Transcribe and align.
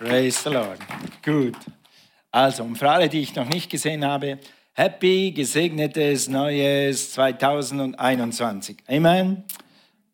Praise 0.00 0.40
the 0.44 0.48
Lord. 0.48 0.78
Gut. 1.22 1.58
Also, 2.30 2.62
und 2.62 2.76
für 2.76 2.88
alle, 2.88 3.10
die 3.10 3.20
ich 3.20 3.34
noch 3.34 3.46
nicht 3.46 3.70
gesehen 3.70 4.02
habe, 4.02 4.38
happy, 4.72 5.30
gesegnetes 5.30 6.26
neues 6.26 7.12
2021. 7.12 8.78
Amen. 8.88 9.44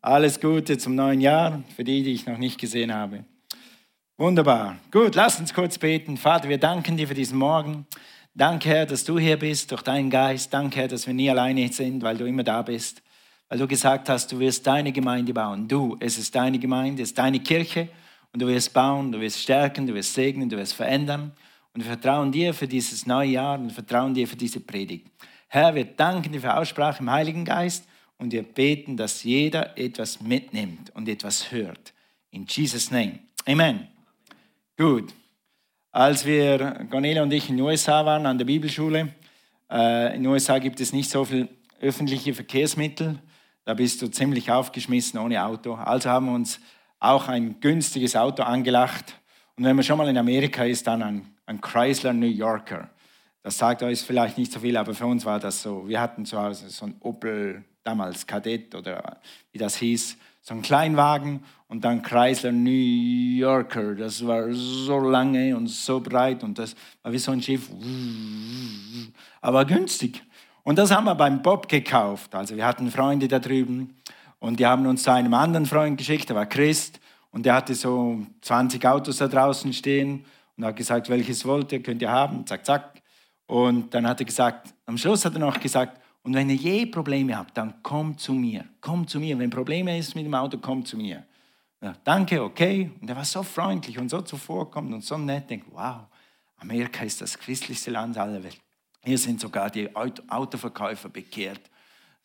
Alles 0.01 0.41
Gute 0.41 0.77
zum 0.77 0.95
neuen 0.95 1.21
Jahr 1.21 1.63
für 1.73 1.85
die, 1.85 2.03
die 2.03 2.11
ich 2.11 2.25
noch 2.25 2.37
nicht 2.37 2.59
gesehen 2.59 2.93
habe. 2.93 3.23
Wunderbar. 4.17 4.75
Gut, 4.91 5.15
lass 5.15 5.39
uns 5.39 5.53
kurz 5.53 5.77
beten. 5.77 6.17
Vater, 6.17 6.49
wir 6.49 6.57
danken 6.57 6.97
dir 6.97 7.07
für 7.07 7.13
diesen 7.13 7.37
Morgen. 7.37 7.87
Danke, 8.35 8.67
Herr, 8.67 8.85
dass 8.87 9.05
du 9.05 9.17
hier 9.17 9.39
bist 9.39 9.71
durch 9.71 9.83
deinen 9.83 10.09
Geist. 10.09 10.53
Danke, 10.53 10.81
Herr, 10.81 10.89
dass 10.89 11.07
wir 11.07 11.13
nie 11.13 11.29
alleine 11.29 11.71
sind, 11.71 12.03
weil 12.03 12.17
du 12.17 12.25
immer 12.25 12.43
da 12.43 12.61
bist. 12.61 13.01
Weil 13.47 13.59
du 13.59 13.67
gesagt 13.67 14.09
hast, 14.09 14.33
du 14.33 14.39
wirst 14.39 14.67
deine 14.67 14.91
Gemeinde 14.91 15.31
bauen. 15.31 15.65
Du, 15.65 15.95
es 16.01 16.17
ist 16.17 16.35
deine 16.35 16.59
Gemeinde, 16.59 17.03
es 17.03 17.11
ist 17.11 17.17
deine 17.17 17.39
Kirche. 17.39 17.87
Und 18.37 18.41
du 18.41 18.49
wirst 18.49 18.71
bauen, 18.71 19.11
du 19.11 19.19
wirst 19.19 19.39
stärken, 19.39 19.87
du 19.87 19.95
wirst 19.95 20.13
segnen, 20.13 20.47
du 20.47 20.57
wirst 20.57 20.75
verändern. 20.75 21.31
Und 21.73 21.81
wir 21.81 21.87
vertrauen 21.87 22.31
dir 22.31 22.53
für 22.53 22.67
dieses 22.67 23.07
neue 23.07 23.29
Jahr 23.29 23.57
und 23.57 23.71
vertrauen 23.71 24.13
dir 24.13 24.27
für 24.27 24.35
diese 24.35 24.59
Predigt. 24.59 25.07
Herr, 25.47 25.73
wir 25.73 25.85
danken 25.85 26.31
dir 26.31 26.41
für 26.41 26.55
Aussprache 26.55 27.01
im 27.01 27.09
Heiligen 27.09 27.45
Geist 27.45 27.87
und 28.19 28.31
wir 28.31 28.43
beten, 28.43 28.95
dass 28.95 29.23
jeder 29.23 29.75
etwas 29.75 30.21
mitnimmt 30.21 30.91
und 30.93 31.09
etwas 31.09 31.51
hört. 31.51 31.95
In 32.29 32.45
Jesus' 32.45 32.91
Name. 32.91 33.17
Amen. 33.47 33.87
Gut. 34.77 35.15
Als 35.91 36.23
wir, 36.23 36.85
Cornelia 36.91 37.23
und 37.23 37.33
ich 37.33 37.49
in 37.49 37.57
den 37.57 37.65
USA 37.65 38.05
waren, 38.05 38.27
an 38.27 38.37
der 38.37 38.45
Bibelschule, 38.45 39.15
äh, 39.71 40.15
in 40.15 40.21
den 40.21 40.31
USA 40.31 40.59
gibt 40.59 40.79
es 40.79 40.93
nicht 40.93 41.09
so 41.09 41.25
viele 41.25 41.49
öffentliche 41.81 42.35
Verkehrsmittel. 42.35 43.17
Da 43.65 43.73
bist 43.73 43.99
du 44.03 44.07
ziemlich 44.09 44.51
aufgeschmissen 44.51 45.19
ohne 45.19 45.43
Auto. 45.43 45.73
Also 45.73 46.11
haben 46.11 46.27
wir 46.27 46.35
uns 46.35 46.59
auch 46.99 47.27
ein 47.27 47.59
günstiges 47.59 48.15
Auto 48.15 48.43
angelacht. 48.43 49.15
Und 49.55 49.63
wenn 49.63 49.75
man 49.75 49.83
schon 49.83 49.97
mal 49.97 50.07
in 50.07 50.17
Amerika 50.17 50.63
ist, 50.63 50.87
dann 50.87 51.01
ein, 51.01 51.25
ein 51.45 51.61
Chrysler 51.61 52.13
New 52.13 52.27
Yorker. 52.27 52.89
Das 53.43 53.57
sagt 53.57 53.81
euch 53.83 54.01
vielleicht 54.01 54.37
nicht 54.37 54.51
so 54.51 54.59
viel, 54.59 54.75
aber 54.75 54.93
für 54.93 55.05
uns 55.05 55.25
war 55.25 55.39
das 55.39 55.61
so. 55.61 55.87
Wir 55.87 56.01
hatten 56.01 56.25
zu 56.25 56.41
Hause 56.41 56.69
so 56.69 56.85
ein 56.85 56.95
Opel, 56.99 57.63
damals 57.83 58.27
Kadett 58.27 58.75
oder 58.75 59.17
wie 59.51 59.57
das 59.57 59.77
hieß, 59.77 60.17
so 60.41 60.53
ein 60.53 60.61
Kleinwagen 60.61 61.43
und 61.69 61.85
dann 61.85 62.01
Chrysler 62.01 62.51
New 62.51 62.69
Yorker. 62.69 63.95
Das 63.95 64.25
war 64.27 64.51
so 64.51 64.99
lange 64.99 65.55
und 65.55 65.67
so 65.67 66.01
breit 66.01 66.43
und 66.43 66.59
das 66.59 66.75
war 67.01 67.13
wie 67.13 67.17
so 67.17 67.31
ein 67.31 67.41
Schiff, 67.41 67.69
aber 69.39 69.63
günstig. 69.63 70.21
Und 70.63 70.77
das 70.77 70.91
haben 70.91 71.05
wir 71.05 71.15
beim 71.15 71.41
Bob 71.41 71.69
gekauft. 71.69 72.35
Also 72.35 72.57
wir 72.57 72.65
hatten 72.65 72.91
Freunde 72.91 73.29
da 73.29 73.39
drüben 73.39 73.95
und 74.39 74.59
die 74.59 74.65
haben 74.65 74.85
uns 74.85 75.03
zu 75.03 75.11
einem 75.11 75.33
anderen 75.33 75.65
Freund 75.65 75.97
geschickt, 75.97 76.29
der 76.29 76.35
war 76.35 76.45
Christ 76.45 76.99
und 77.31 77.45
der 77.45 77.55
hatte 77.55 77.75
so 77.75 78.21
20 78.41 78.85
Autos 78.85 79.17
da 79.17 79.27
draußen 79.27 79.71
stehen 79.73 80.25
und 80.55 80.65
hat 80.65 80.75
gesagt, 80.75 81.09
welches 81.09 81.45
wollt 81.45 81.71
ihr, 81.71 81.81
könnt 81.81 82.01
ihr 82.01 82.11
haben, 82.11 82.45
zack, 82.45 82.65
zack. 82.65 83.01
Und 83.45 83.93
dann 83.93 84.07
hat 84.07 84.19
er 84.19 84.25
gesagt, 84.25 84.73
am 84.85 84.97
Schluss 84.97 85.23
hat 85.25 85.33
er 85.33 85.39
noch 85.39 85.59
gesagt, 85.59 86.01
und 86.23 86.33
wenn 86.33 86.49
ihr 86.49 86.57
je 86.57 86.85
Probleme 86.87 87.37
habt, 87.37 87.55
dann 87.57 87.81
kommt 87.81 88.19
zu 88.19 88.33
mir. 88.33 88.65
Kommt 88.81 89.09
zu 89.09 89.17
mir. 89.17 89.39
Wenn 89.39 89.49
Probleme 89.49 89.97
ist 89.97 90.13
mit 90.13 90.25
dem 90.25 90.33
Auto, 90.33 90.57
kommt 90.57 90.85
zu 90.85 90.97
mir. 90.97 91.25
Ja, 91.81 91.95
danke, 92.03 92.43
okay. 92.43 92.91
Und 92.99 93.09
er 93.09 93.15
war 93.15 93.23
so 93.23 93.43
freundlich 93.43 93.97
und 93.97 94.09
so 94.09 94.21
zuvorkommend 94.21 94.93
und 94.93 95.05
so 95.05 95.17
nett. 95.17 95.43
Ich 95.43 95.47
denke, 95.47 95.67
wow, 95.71 96.01
Amerika 96.57 97.05
ist 97.05 97.21
das 97.21 97.39
christlichste 97.39 97.91
Land 97.91 98.17
aller 98.17 98.43
Welt. 98.43 98.57
Hier 99.05 99.17
sind 99.17 99.39
sogar 99.39 99.69
die 99.69 99.89
Autoverkäufer 99.95 101.07
bekehrt. 101.07 101.61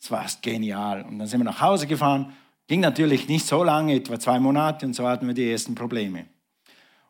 Das 0.02 0.10
war 0.10 0.26
genial. 0.42 1.02
Und 1.02 1.20
dann 1.20 1.28
sind 1.28 1.38
wir 1.38 1.44
nach 1.44 1.60
Hause 1.60 1.86
gefahren. 1.86 2.34
Ging 2.66 2.80
natürlich 2.80 3.28
nicht 3.28 3.46
so 3.46 3.62
lange, 3.62 3.94
etwa 3.94 4.18
zwei 4.18 4.40
Monate, 4.40 4.84
und 4.84 4.94
so 4.94 5.06
hatten 5.06 5.28
wir 5.28 5.34
die 5.34 5.48
ersten 5.48 5.76
Probleme. 5.76 6.26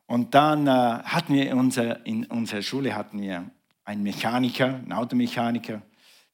Und 0.07 0.35
dann 0.35 0.67
äh, 0.67 0.71
hatten 0.71 1.33
wir 1.33 1.57
unser, 1.57 2.05
in 2.05 2.27
unserer 2.27 2.61
Schule 2.61 2.95
hatten 2.95 3.23
wir 3.23 3.51
einen 3.85 4.03
Mechaniker, 4.03 4.67
einen 4.67 4.93
Automechaniker, 4.93 5.81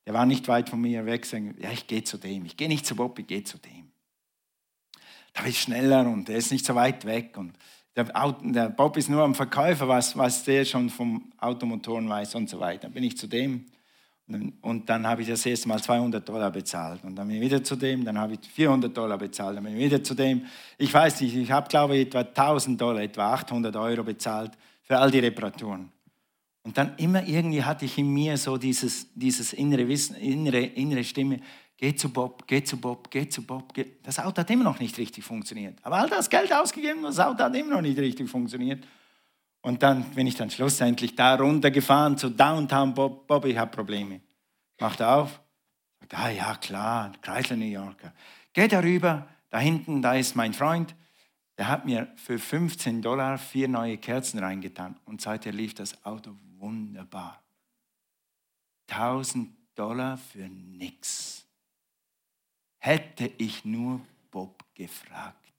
der 0.05 0.14
war 0.14 0.27
nicht 0.27 0.48
weit 0.48 0.69
von 0.69 0.81
mir 0.81 1.06
weg, 1.06 1.27
sagen, 1.27 1.55
ja, 1.61 1.70
ich 1.70 1.86
gehe 1.86 2.02
zu 2.02 2.17
dem. 2.17 2.45
Ich 2.45 2.57
gehe 2.57 2.67
nicht 2.67 2.86
zu 2.86 2.96
Bob, 2.96 3.19
ich 3.19 3.27
gehe 3.27 3.45
zu 3.45 3.58
dem. 3.58 3.92
Da 5.35 5.42
bin 5.42 5.51
ich 5.51 5.61
schneller 5.61 6.08
und 6.08 6.27
der 6.29 6.39
ist 6.39 6.51
nicht 6.51 6.64
so 6.64 6.75
weit 6.75 7.05
weg. 7.05 7.36
Und 7.36 7.57
der, 7.95 8.11
Auto, 8.20 8.51
der 8.51 8.70
Bob 8.70 8.96
ist 8.96 9.08
nur 9.08 9.23
am 9.23 9.35
Verkäufer, 9.35 9.86
was, 9.86 10.17
was 10.17 10.42
der 10.42 10.64
schon 10.64 10.90
vom 10.90 11.30
Automotoren 11.36 12.08
weiß 12.08 12.35
und 12.35 12.48
so 12.48 12.58
weiter. 12.58 12.85
Dann 12.85 12.92
bin 12.95 13.05
ich 13.05 13.17
zu 13.17 13.29
dem 13.29 13.67
und 14.61 14.89
dann 14.90 15.06
habe 15.06 15.22
ich 15.22 15.28
das 15.28 15.46
erste 15.46 15.68
Mal 15.68 15.83
200 15.83 16.28
Dollar 16.28 16.50
bezahlt. 16.50 17.02
Und 17.02 17.16
dann 17.16 17.27
bin 17.27 17.36
ich 17.36 17.42
wieder 17.42 17.64
zu 17.64 17.77
dem, 17.77 18.05
dann 18.05 18.18
habe 18.18 18.34
ich 18.34 18.40
400 18.40 18.94
Dollar 18.94 19.16
bezahlt, 19.16 19.56
dann 19.56 19.64
bin 19.64 19.74
ich 19.74 19.84
wieder 19.84 20.05
zu 20.05 20.14
dem. 20.14 20.44
Ich 20.77 20.92
weiß 20.92 21.22
nicht, 21.22 21.34
ich 21.34 21.50
habe 21.50 21.68
glaube 21.68 21.96
ich 21.96 22.06
etwa 22.08 22.20
1000 22.20 22.78
Dollar, 22.78 23.00
etwa 23.00 23.33
800 23.33 23.74
Euro 23.77 24.02
bezahlt 24.02 24.52
für 24.83 24.98
all 24.98 25.11
die 25.11 25.20
Reparaturen. 25.20 25.90
Und 26.62 26.77
dann 26.77 26.94
immer 26.98 27.27
irgendwie 27.27 27.62
hatte 27.62 27.86
ich 27.86 27.96
in 27.96 28.12
mir 28.12 28.36
so 28.36 28.58
dieses, 28.58 29.06
dieses 29.14 29.55
innere 29.55 29.89
Wissen, 29.89 30.16
innere, 30.16 30.60
innere 30.60 31.02
Stimme, 31.02 31.40
geh 31.78 31.95
zu 31.95 32.10
Bob, 32.10 32.46
geh 32.46 32.62
zu 32.62 32.78
Bob, 32.78 33.10
geh 33.10 33.27
zu 33.27 33.42
Bob. 33.46 33.72
Geh. 33.72 33.86
Das 34.02 34.18
Auto 34.18 34.40
hat 34.40 34.50
immer 34.50 34.64
noch 34.64 34.78
nicht 34.78 34.98
richtig 34.98 35.24
funktioniert. 35.24 35.78
Aber 35.83 35.96
all 35.96 36.10
das 36.10 36.28
Geld 36.28 36.52
ausgegeben, 36.52 37.02
das 37.02 37.18
Auto 37.18 37.42
hat 37.42 37.56
immer 37.56 37.77
noch 37.77 37.80
nicht 37.80 37.98
richtig 37.98 38.28
funktioniert. 38.28 38.84
Und 39.68 39.83
dann 39.83 40.02
bin 40.14 40.27
ich 40.27 40.34
dann 40.34 40.48
schlussendlich 40.48 41.14
da 41.14 41.34
runtergefahren 41.34 42.17
zu 42.17 42.30
Downtown 42.30 42.95
Bob. 42.95 43.27
Bob, 43.27 43.45
ich 43.45 43.58
habe 43.58 43.70
Probleme. 43.70 44.23
Macht 44.80 45.02
auf. 45.02 45.42
Sagt, 46.01 46.14
ah 46.14 46.30
ja, 46.30 46.55
klar, 46.55 47.12
Chrysler 47.20 47.58
New 47.58 47.67
Yorker. 47.67 48.14
Geh 48.55 48.67
darüber, 48.67 49.28
da 49.51 49.58
hinten, 49.58 50.01
da 50.01 50.14
ist 50.14 50.34
mein 50.36 50.55
Freund. 50.55 50.95
Der 51.58 51.68
hat 51.68 51.84
mir 51.84 52.08
für 52.17 52.39
15 52.39 53.02
Dollar 53.02 53.36
vier 53.36 53.68
neue 53.68 53.98
Kerzen 53.98 54.39
reingetan. 54.39 54.96
Und 55.05 55.20
seither 55.20 55.52
lief 55.52 55.74
das 55.74 56.02
Auto 56.02 56.34
wunderbar. 56.57 57.42
1000 58.89 59.51
Dollar 59.74 60.17
für 60.17 60.48
nichts. 60.48 61.46
Hätte 62.78 63.30
ich 63.36 63.67
nur 63.67 64.01
Bob 64.30 64.64
gefragt, 64.73 65.52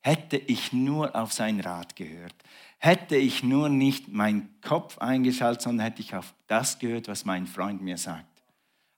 hätte 0.00 0.38
ich 0.38 0.72
nur 0.72 1.14
auf 1.14 1.34
sein 1.34 1.60
Rat 1.60 1.96
gehört, 1.96 2.34
hätte 2.86 3.16
ich 3.16 3.42
nur 3.42 3.68
nicht 3.68 4.08
meinen 4.08 4.48
Kopf 4.62 4.98
eingeschaltet, 4.98 5.62
sondern 5.62 5.84
hätte 5.84 6.00
ich 6.00 6.14
auf 6.14 6.34
das 6.46 6.78
gehört, 6.78 7.08
was 7.08 7.24
mein 7.24 7.46
Freund 7.46 7.82
mir 7.82 7.98
sagt. 7.98 8.42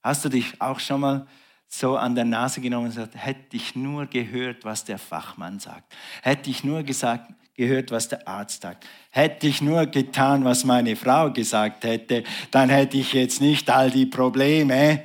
Hast 0.03 0.25
du 0.25 0.29
dich 0.29 0.61
auch 0.61 0.79
schon 0.79 1.01
mal 1.01 1.27
so 1.67 1.97
an 1.97 2.15
der 2.15 2.25
Nase 2.25 2.61
genommen 2.61 2.87
und 2.87 2.95
gesagt, 2.95 3.15
hätte 3.17 3.57
ich 3.57 3.75
nur 3.75 4.07
gehört, 4.07 4.65
was 4.65 4.85
der 4.85 4.99
Fachmann 4.99 5.59
sagt, 5.59 5.95
hätte 6.23 6.51
ich 6.51 6.65
nur 6.65 6.83
gesagt, 6.83 7.33
gehört, 7.55 7.91
was 7.91 8.09
der 8.09 8.27
Arzt 8.29 8.63
sagt. 8.63 8.87
Hätte 9.11 9.49
ich 9.49 9.61
nur 9.61 9.87
getan, 9.87 10.45
was 10.45 10.65
meine 10.65 10.95
Frau 10.95 11.33
gesagt 11.33 11.85
hätte, 11.85 12.23
dann 12.51 12.69
hätte 12.69 12.97
ich 12.97 13.13
jetzt 13.13 13.41
nicht 13.41 13.69
all 13.69 13.91
die 13.91 14.07
Probleme. 14.07 15.03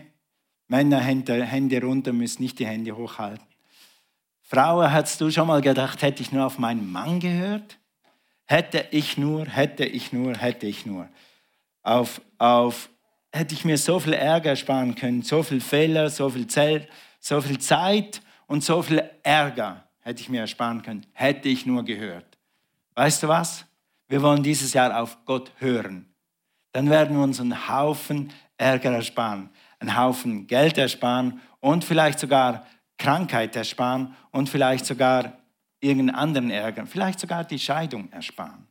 Männer, 0.68 1.00
Hände, 1.00 1.82
runter, 1.82 2.14
müssen 2.14 2.44
nicht 2.44 2.60
die 2.60 2.68
Hände 2.68 2.96
hochhalten. 2.96 3.46
Frauen, 4.42 4.92
hast 4.92 5.20
du 5.20 5.32
schon 5.32 5.48
mal 5.48 5.62
gedacht, 5.62 6.02
hätte 6.02 6.22
ich 6.22 6.32
nur 6.32 6.46
auf 6.46 6.60
meinen 6.60 6.92
Mann 6.92 7.20
gehört? 7.20 7.80
Hätte 8.46 8.88
ich 8.92 9.18
nur, 9.18 9.46
hätte 9.46 9.86
ich 9.86 10.12
nur, 10.12 10.36
hätte 10.36 10.68
ich 10.68 10.86
nur. 10.86 11.08
Auf, 11.82 12.22
auf, 12.38 12.90
hätte 13.32 13.54
ich 13.54 13.66
mir 13.66 13.78
so 13.78 14.00
viel 14.00 14.14
Ärger 14.14 14.56
sparen 14.56 14.96
können, 14.96 15.22
so 15.22 15.44
viel 15.44 15.62
Fehler, 15.62 16.10
so 16.10 16.30
viel 16.30 16.48
Zeit, 16.48 16.88
so 17.20 17.42
viel 17.42 17.60
Zeit 17.60 18.22
und 18.48 18.64
so 18.64 18.82
viel 18.82 19.04
Ärger 19.24 19.84
hätte 20.02 20.22
ich 20.22 20.30
mir 20.30 20.42
ersparen 20.42 20.82
können, 20.82 21.06
hätte 21.14 21.50
ich 21.50 21.66
nur 21.66 21.84
gehört. 21.84 22.38
Weißt 22.96 23.24
du 23.24 23.28
was? 23.28 23.66
Wir 24.08 24.22
wollen 24.22 24.44
dieses 24.44 24.74
Jahr 24.74 25.02
auf 25.02 25.18
Gott 25.26 25.52
hören. 25.58 26.14
Dann 26.74 26.90
werden 26.90 27.16
wir 27.16 27.24
uns 27.24 27.40
einen 27.40 27.68
Haufen 27.68 28.32
Ärger 28.58 28.92
ersparen, 28.92 29.50
einen 29.80 29.98
Haufen 29.98 30.48
Geld 30.48 30.78
ersparen 30.78 31.42
und 31.60 31.84
vielleicht 31.84 32.20
sogar 32.20 32.66
Krankheit 32.98 33.56
ersparen 33.56 34.16
und 34.32 34.50
vielleicht 34.50 34.86
sogar 34.86 35.38
irgendeinen 35.84 36.16
anderen 36.16 36.50
Ärger, 36.50 36.86
vielleicht 36.86 37.20
sogar 37.20 37.44
die 37.44 37.60
Scheidung 37.60 38.12
ersparen, 38.12 38.68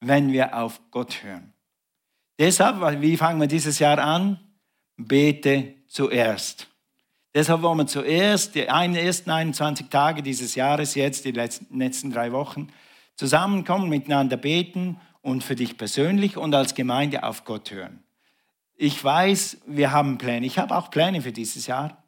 wenn 0.00 0.32
wir 0.32 0.56
auf 0.56 0.80
Gott 0.90 1.22
hören. 1.22 1.52
Deshalb, 2.38 3.00
wie 3.00 3.16
fangen 3.16 3.40
wir 3.40 3.46
dieses 3.46 3.78
Jahr 3.78 3.98
an? 3.98 4.40
Bete 4.96 5.74
zuerst. 5.86 6.68
Deshalb 7.34 7.62
wollen 7.62 7.78
wir 7.78 7.86
zuerst 7.86 8.54
die 8.54 8.66
ersten 8.66 9.30
21 9.30 9.88
Tage 9.88 10.22
dieses 10.22 10.54
Jahres, 10.54 10.94
jetzt 10.94 11.24
die 11.24 11.30
letzten 11.30 12.12
drei 12.12 12.32
Wochen, 12.32 12.68
zusammenkommen, 13.16 13.88
miteinander 13.88 14.36
beten 14.36 15.00
und 15.20 15.44
für 15.44 15.54
dich 15.54 15.76
persönlich 15.76 16.36
und 16.36 16.54
als 16.54 16.74
Gemeinde 16.74 17.22
auf 17.22 17.44
Gott 17.44 17.70
hören. 17.70 18.02
Ich 18.74 19.02
weiß, 19.02 19.58
wir 19.66 19.92
haben 19.92 20.18
Pläne. 20.18 20.46
Ich 20.46 20.58
habe 20.58 20.76
auch 20.76 20.90
Pläne 20.90 21.22
für 21.22 21.32
dieses 21.32 21.66
Jahr. 21.66 22.02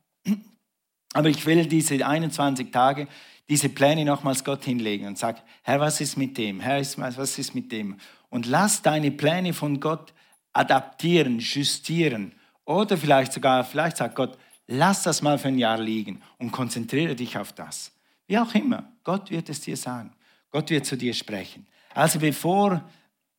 Aber 1.13 1.29
ich 1.29 1.47
will 1.47 1.67
diese 1.67 2.05
21 2.05 2.73
Tage, 2.73 3.07
diese 3.49 3.69
Pläne 3.69 4.05
nochmals 4.05 4.45
Gott 4.45 4.65
hinlegen 4.65 5.07
und 5.07 5.19
sage, 5.19 5.41
Herr, 5.63 5.81
was 5.81 6.01
ist 6.01 6.17
mit 6.17 6.39
dem? 6.39 6.61
Herr, 6.61 6.81
was 6.81 7.39
ist 7.39 7.55
mit 7.55 7.71
dem? 7.73 7.99
Und 8.31 8.47
lass 8.47 8.83
deine 8.83 9.11
Pläne 9.11 9.53
von 9.53 9.81
Gott 9.81 10.15
adaptieren, 10.53 11.39
justieren. 11.39 12.33
Oder 12.65 12.97
vielleicht 12.97 13.33
sogar, 13.33 13.65
vielleicht 13.65 13.99
sagt 13.99 14.15
Gott, 14.15 14.39
lass 14.67 15.03
das 15.03 15.21
mal 15.21 15.39
für 15.39 15.49
ein 15.49 15.59
Jahr 15.59 15.79
liegen 15.79 16.23
und 16.39 16.53
konzentriere 16.53 17.15
dich 17.15 17.37
auf 17.37 17.53
das. 17.53 17.93
Wie 18.27 18.39
auch 18.39 18.55
immer, 18.55 18.91
Gott 19.03 19.31
wird 19.31 19.51
es 19.51 19.61
dir 19.61 19.77
sagen. 19.77 20.13
Gott 20.51 20.71
wird 20.71 20.87
zu 20.87 20.97
dir 20.97 21.13
sprechen. 21.13 21.67
Also 21.93 22.19
bevor 22.19 22.89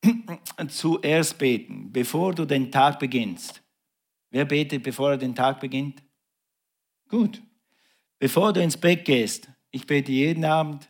zuerst 0.68 1.38
beten, 1.38 1.90
bevor 1.90 2.34
du 2.34 2.44
den 2.44 2.70
Tag 2.70 3.00
beginnst. 3.00 3.62
Wer 4.30 4.44
betet, 4.44 4.82
bevor 4.82 5.12
er 5.12 5.16
den 5.16 5.34
Tag 5.34 5.60
beginnt? 5.60 6.02
Gut. 7.08 7.42
Bevor 8.18 8.52
du 8.52 8.62
ins 8.62 8.76
Bett 8.76 9.04
gehst, 9.04 9.48
ich 9.76 9.86
bete 9.86 10.10
jeden 10.10 10.44
Abend 10.44 10.88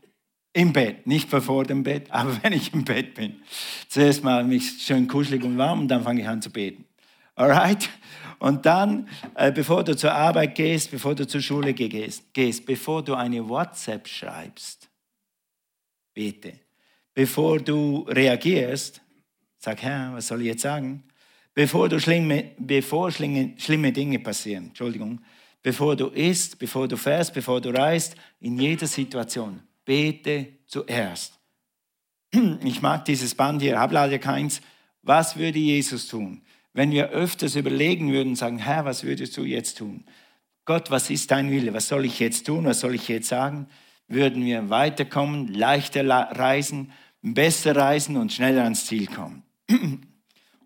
im 0.53 0.73
Bett, 0.73 1.06
nicht 1.06 1.29
bevor 1.29 1.65
dem 1.65 1.83
Bett, 1.83 2.06
aber 2.11 2.43
wenn 2.43 2.53
ich 2.53 2.73
im 2.73 2.85
Bett 2.85 3.15
bin. 3.15 3.43
Zuerst 3.88 4.25
mal 4.25 4.44
mich 4.44 4.83
schön 4.83 5.09
kuschelig 5.09 5.44
und 5.44 5.59
warm 5.59 5.81
und 5.81 5.88
dann 5.88 6.03
fange 6.03 6.23
ich 6.23 6.29
an 6.29 6.41
zu 6.41 6.50
beten. 6.50 6.85
Alright? 7.35 7.91
Und 8.38 8.65
dann, 8.65 9.09
äh, 9.35 9.50
bevor 9.53 9.83
du 9.85 9.97
zur 9.97 10.12
Arbeit 10.12 10.55
gehst, 10.55 10.91
bevor 10.91 11.15
du 11.15 11.27
zur 11.27 11.41
Schule 11.41 11.75
gehst, 11.75 12.33
gehst, 12.33 12.65
bevor 12.65 13.03
du 13.03 13.15
eine 13.15 13.47
WhatsApp 13.49 14.09
schreibst, 14.09 14.88
bete. 16.15 16.61
Bevor 17.12 17.59
du 17.59 18.06
reagierst, 18.09 19.00
sag, 19.59 19.83
Herr, 19.83 20.12
was 20.15 20.29
soll 20.29 20.43
ich 20.43 20.49
jetzt 20.49 20.62
sagen? 20.62 21.03
Bevor, 21.55 21.88
du 21.88 21.99
schlimme, 21.99 22.53
bevor 22.59 23.11
schlimme, 23.11 23.55
schlimme 23.56 23.91
Dinge 23.91 24.19
passieren, 24.19 24.67
Entschuldigung, 24.67 25.21
bevor 25.67 25.97
du 25.97 26.07
isst, 26.09 26.61
bevor 26.61 26.87
du 26.87 26.97
fährst, 26.97 27.35
bevor 27.35 27.61
du 27.61 27.71
reist, 27.71 28.15
in 28.39 28.57
jeder 28.59 28.87
Situation, 28.87 29.61
bete 29.85 30.47
zuerst. 30.67 31.33
Ich 32.65 32.83
mag 32.83 33.05
dieses 33.05 33.35
Band 33.35 33.63
hier, 33.63 33.79
habe 33.79 33.95
leider 33.95 34.19
keins. 34.19 34.61
Was 35.03 35.37
würde 35.37 35.59
Jesus 35.59 36.07
tun? 36.07 36.43
wenn 36.77 36.91
wir 36.91 37.09
öfters 37.09 37.57
überlegen 37.57 38.13
würden 38.13 38.31
und 38.31 38.37
sagen, 38.37 38.59
Herr, 38.59 38.85
was 38.85 39.03
würdest 39.03 39.35
du 39.39 39.45
jetzt 39.45 39.79
tun? 39.79 40.05
Gott, 40.67 40.91
was 40.91 41.09
ist 41.09 41.31
dein 41.31 41.51
Wille? 41.51 41.73
Was 41.73 41.89
soll 41.89 42.05
ich 42.05 42.21
jetzt 42.21 42.47
tun? 42.47 42.67
Was 42.67 42.81
soll 42.81 42.95
ich 42.95 43.09
jetzt 43.09 43.29
sagen? 43.29 43.67
Würden 44.09 44.45
wir 44.45 44.69
weiterkommen, 44.69 45.55
leichter 45.55 46.07
reisen, 46.07 46.93
besser 47.23 47.75
reisen 47.75 48.19
und 48.19 48.31
schneller 48.31 48.65
ans 48.65 48.85
Ziel 48.85 49.07
kommen. 49.07 49.43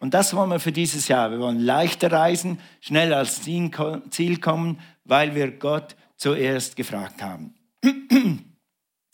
Und 0.01 0.15
das 0.15 0.35
wollen 0.35 0.51
wir 0.51 0.59
für 0.61 0.73
dieses 0.73 1.09
Jahr. 1.09 1.31
Wir 1.31 1.39
wollen 1.39 1.61
leichter 1.61 2.11
reisen, 2.11 2.59
schneller 2.81 3.19
ans 3.19 3.43
Ziel 3.43 4.41
kommen, 4.41 4.81
weil 5.05 5.35
wir 5.35 5.53
Gott 5.53 5.95
zuerst 6.17 6.75
gefragt 6.75 7.23
haben. 7.23 7.55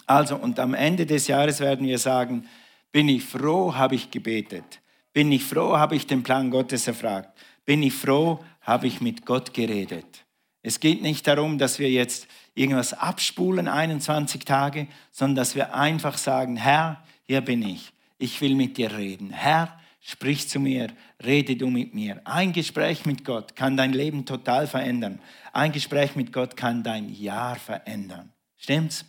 Also, 0.08 0.36
und 0.36 0.60
am 0.60 0.72
Ende 0.72 1.04
des 1.04 1.26
Jahres 1.26 1.58
werden 1.58 1.84
wir 1.84 1.98
sagen, 1.98 2.46
bin 2.92 3.08
ich 3.08 3.24
froh, 3.24 3.74
habe 3.74 3.96
ich 3.96 4.12
gebetet. 4.12 4.80
Bin 5.12 5.32
ich 5.32 5.42
froh, 5.42 5.76
habe 5.76 5.96
ich 5.96 6.06
den 6.06 6.22
Plan 6.22 6.48
Gottes 6.48 6.86
erfragt. 6.86 7.36
Bin 7.64 7.82
ich 7.82 7.92
froh, 7.92 8.38
habe 8.60 8.86
ich 8.86 9.00
mit 9.00 9.26
Gott 9.26 9.52
geredet. 9.52 10.24
Es 10.62 10.78
geht 10.78 11.02
nicht 11.02 11.26
darum, 11.26 11.58
dass 11.58 11.80
wir 11.80 11.90
jetzt 11.90 12.28
irgendwas 12.54 12.92
abspulen, 12.92 13.66
21 13.66 14.44
Tage, 14.44 14.86
sondern 15.10 15.34
dass 15.34 15.56
wir 15.56 15.74
einfach 15.74 16.18
sagen, 16.18 16.56
Herr, 16.56 17.02
hier 17.24 17.40
bin 17.40 17.62
ich. 17.62 17.92
Ich 18.18 18.40
will 18.40 18.54
mit 18.54 18.76
dir 18.76 18.96
reden. 18.96 19.30
Herr, 19.30 19.76
sprich 20.00 20.48
zu 20.48 20.60
mir, 20.60 20.88
rede 21.24 21.56
du 21.56 21.68
mit 21.68 21.94
mir. 21.94 22.20
Ein 22.24 22.52
Gespräch 22.52 23.06
mit 23.06 23.24
Gott 23.24 23.56
kann 23.56 23.76
dein 23.76 23.92
Leben 23.92 24.24
total 24.24 24.66
verändern. 24.66 25.20
Ein 25.52 25.72
Gespräch 25.72 26.16
mit 26.16 26.32
Gott 26.32 26.56
kann 26.56 26.82
dein 26.82 27.12
Jahr 27.12 27.56
verändern. 27.56 28.32
Stimmt's? 28.56 29.04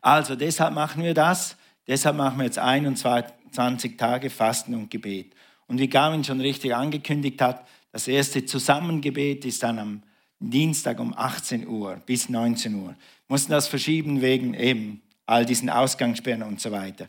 Also 0.00 0.34
deshalb 0.34 0.74
machen 0.74 1.02
wir 1.02 1.14
das. 1.14 1.56
Deshalb 1.86 2.16
machen 2.16 2.38
wir 2.38 2.44
jetzt 2.44 2.58
21 2.58 3.32
20 3.52 3.98
Tage 3.98 4.30
Fasten 4.30 4.74
und 4.74 4.90
Gebet. 4.90 5.34
Und 5.66 5.78
wie 5.78 5.88
Gavin 5.88 6.24
schon 6.24 6.40
richtig 6.40 6.74
angekündigt 6.74 7.40
hat, 7.40 7.66
das 7.92 8.08
erste 8.08 8.44
Zusammengebet 8.44 9.44
ist 9.44 9.62
dann 9.62 9.78
am 9.78 10.02
Dienstag 10.40 10.98
um 10.98 11.14
18 11.16 11.68
Uhr 11.68 12.00
bis 12.04 12.28
19 12.28 12.74
Uhr. 12.74 12.96
Mussten 13.28 13.52
das 13.52 13.68
verschieben 13.68 14.20
wegen 14.22 14.54
eben 14.54 15.02
all 15.26 15.46
diesen 15.46 15.70
Ausgangssperren 15.70 16.42
und 16.42 16.60
so 16.60 16.72
weiter. 16.72 17.08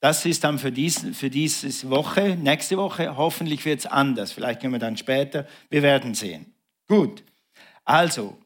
Das 0.00 0.24
ist 0.26 0.44
dann 0.44 0.58
für, 0.58 0.72
dies, 0.72 1.06
für 1.14 1.30
diese 1.30 1.90
Woche. 1.90 2.36
Nächste 2.36 2.76
Woche 2.76 3.16
hoffentlich 3.16 3.64
wird 3.64 3.80
es 3.80 3.86
anders. 3.86 4.32
Vielleicht 4.32 4.60
können 4.60 4.74
wir 4.74 4.78
dann 4.78 4.96
später. 4.96 5.46
Wir 5.70 5.82
werden 5.82 6.14
sehen. 6.14 6.54
Gut. 6.86 7.24
Also, 7.84 8.36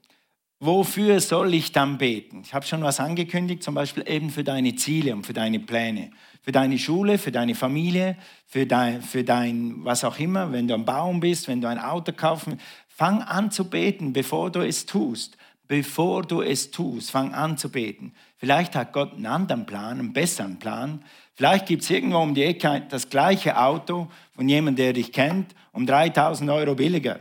wofür 0.60 1.20
soll 1.20 1.54
ich 1.54 1.72
dann 1.72 1.98
beten? 1.98 2.42
Ich 2.44 2.54
habe 2.54 2.64
schon 2.64 2.82
was 2.82 3.00
angekündigt, 3.00 3.62
zum 3.62 3.74
Beispiel 3.74 4.04
eben 4.06 4.30
für 4.30 4.44
deine 4.44 4.76
Ziele 4.76 5.14
und 5.14 5.26
für 5.26 5.32
deine 5.32 5.58
Pläne 5.58 6.12
für 6.42 6.52
deine 6.52 6.78
Schule, 6.78 7.18
für 7.18 7.32
deine 7.32 7.54
Familie, 7.54 8.16
für 8.46 8.66
dein, 8.66 9.02
für 9.02 9.24
dein, 9.24 9.84
was 9.84 10.04
auch 10.04 10.18
immer, 10.18 10.52
wenn 10.52 10.68
du 10.68 10.74
ein 10.74 10.84
Baum 10.84 11.20
bist, 11.20 11.48
wenn 11.48 11.60
du 11.60 11.68
ein 11.68 11.78
Auto 11.78 12.12
kaufen. 12.12 12.58
Fang 12.88 13.22
an 13.22 13.50
zu 13.50 13.68
beten, 13.68 14.12
bevor 14.12 14.50
du 14.50 14.60
es 14.60 14.86
tust. 14.86 15.36
Bevor 15.68 16.22
du 16.22 16.42
es 16.42 16.72
tust, 16.72 17.12
fang 17.12 17.32
an 17.32 17.56
zu 17.56 17.70
beten. 17.70 18.12
Vielleicht 18.38 18.74
hat 18.74 18.92
Gott 18.92 19.12
einen 19.12 19.26
anderen 19.26 19.66
Plan, 19.66 20.00
einen 20.00 20.12
besseren 20.12 20.58
Plan. 20.58 21.04
Vielleicht 21.40 21.64
gibt 21.64 21.82
es 21.82 21.88
irgendwo 21.88 22.18
um 22.18 22.34
die 22.34 22.44
Ecke 22.44 22.82
das 22.90 23.08
gleiche 23.08 23.58
Auto 23.58 24.10
von 24.32 24.46
jemandem, 24.46 24.84
der 24.84 24.92
dich 24.92 25.10
kennt, 25.10 25.54
um 25.72 25.86
3000 25.86 26.50
Euro 26.50 26.74
billiger. 26.74 27.20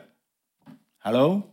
Hallo? 0.99 1.43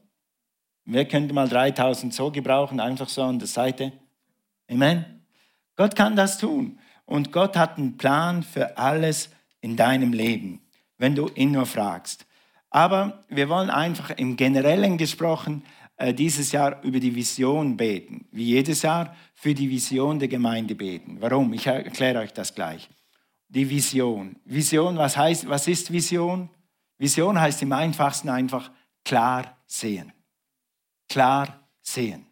Wer 0.84 1.04
könnte 1.04 1.32
mal 1.32 1.48
3000 1.48 2.12
so 2.12 2.32
gebrauchen, 2.32 2.80
einfach 2.80 3.08
so 3.08 3.22
an 3.22 3.38
der 3.38 3.46
Seite? 3.46 3.92
Amen. 4.68 5.22
Gott 5.76 5.94
kann 5.94 6.16
das 6.16 6.38
tun. 6.38 6.80
Und 7.04 7.30
Gott 7.30 7.56
hat 7.56 7.78
einen 7.78 7.98
Plan 7.98 8.42
für 8.42 8.76
alles 8.76 9.30
in 9.60 9.76
deinem 9.76 10.12
Leben, 10.12 10.60
wenn 10.98 11.14
du 11.14 11.28
ihn 11.36 11.52
nur 11.52 11.66
fragst. 11.66 12.26
Aber 12.70 13.22
wir 13.28 13.48
wollen 13.48 13.70
einfach 13.70 14.10
im 14.10 14.36
Generellen 14.36 14.98
gesprochen 14.98 15.62
dieses 15.98 16.52
Jahr 16.52 16.82
über 16.82 17.00
die 17.00 17.14
Vision 17.14 17.76
beten. 17.76 18.26
Wie 18.30 18.44
jedes 18.44 18.82
Jahr 18.82 19.16
für 19.34 19.54
die 19.54 19.70
Vision 19.70 20.18
der 20.18 20.28
Gemeinde 20.28 20.74
beten. 20.74 21.16
Warum? 21.20 21.52
Ich 21.52 21.66
erkläre 21.66 22.20
euch 22.20 22.32
das 22.32 22.54
gleich. 22.54 22.88
Die 23.48 23.68
Vision. 23.68 24.36
Vision, 24.44 24.96
was 24.98 25.16
heißt, 25.16 25.48
was 25.48 25.68
ist 25.68 25.92
Vision? 25.92 26.50
Vision 26.98 27.40
heißt 27.40 27.62
im 27.62 27.72
einfachsten 27.72 28.28
einfach 28.28 28.70
klar 29.04 29.56
sehen. 29.66 30.12
Klar 31.08 31.68
sehen. 31.80 32.26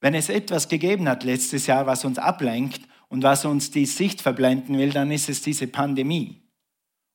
Wenn 0.00 0.14
es 0.14 0.28
etwas 0.28 0.68
gegeben 0.68 1.08
hat 1.08 1.24
letztes 1.24 1.66
Jahr, 1.66 1.86
was 1.86 2.04
uns 2.04 2.18
ablenkt 2.18 2.82
und 3.08 3.22
was 3.22 3.46
uns 3.46 3.70
die 3.70 3.86
Sicht 3.86 4.20
verblenden 4.20 4.76
will, 4.76 4.90
dann 4.90 5.10
ist 5.10 5.30
es 5.30 5.40
diese 5.40 5.66
Pandemie. 5.66 6.42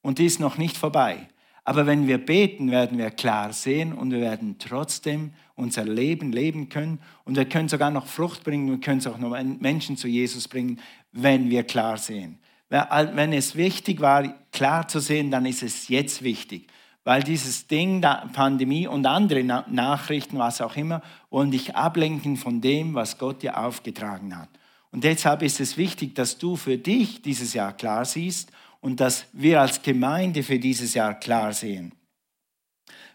Und 0.02 0.18
die 0.18 0.26
ist 0.26 0.40
noch 0.40 0.58
nicht 0.58 0.78
vorbei. 0.78 1.30
Aber 1.64 1.86
wenn 1.86 2.08
wir 2.08 2.18
beten, 2.18 2.72
werden 2.72 2.98
wir 2.98 3.12
klar 3.12 3.54
sehen 3.54 3.94
und 3.94 4.12
wir 4.12 4.22
werden 4.22 4.56
trotzdem 4.60 5.32
unser 5.56 5.86
Leben 5.86 6.32
leben 6.32 6.70
können. 6.70 7.00
Und 7.26 7.36
wir 7.36 7.46
können 7.46 7.70
sogar 7.70 7.92
noch 7.92 8.08
Frucht 8.08 8.44
bringen 8.44 8.72
und 8.72 8.84
können 8.84 9.06
auch 9.08 9.18
noch 9.18 9.38
Menschen 9.60 9.98
zu 9.98 10.08
Jesus 10.08 10.48
bringen, 10.48 10.80
wenn 11.12 11.50
wir 11.50 11.64
klar 11.64 11.98
sehen. 11.98 12.40
Wenn 12.70 13.34
es 13.34 13.56
wichtig 13.56 14.00
war, 14.00 14.24
klar 14.52 14.88
zu 14.88 15.00
sehen, 15.00 15.32
dann 15.32 15.46
ist 15.46 15.64
es 15.64 15.88
jetzt 15.88 16.24
wichtig 16.24 16.68
weil 17.10 17.24
dieses 17.24 17.66
Ding, 17.66 18.02
Pandemie 18.34 18.86
und 18.86 19.08
andere 19.08 19.44
Nachrichten, 19.44 20.38
was 20.38 20.62
auch 20.62 20.76
immer, 20.76 21.02
wollen 21.32 21.50
dich 21.50 21.76
ablenken 21.76 22.38
von 22.38 22.62
dem, 22.62 22.94
was 22.94 23.18
Gott 23.18 23.42
dir 23.42 23.58
aufgetragen 23.58 24.38
hat. 24.38 24.50
Und 24.92 25.04
deshalb 25.04 25.42
ist 25.42 25.60
es 25.60 25.76
wichtig, 25.76 26.14
dass 26.14 26.38
du 26.38 26.56
für 26.56 26.78
dich 26.78 27.24
dieses 27.24 27.56
Jahr 27.56 27.74
klar 27.74 28.06
siehst 28.06 28.52
und 28.82 29.00
dass 29.00 29.26
wir 29.34 29.62
als 29.62 29.82
Gemeinde 29.82 30.44
für 30.44 30.60
dieses 30.60 30.94
Jahr 30.94 31.20
klar 31.20 31.54
sehen. 31.54 31.94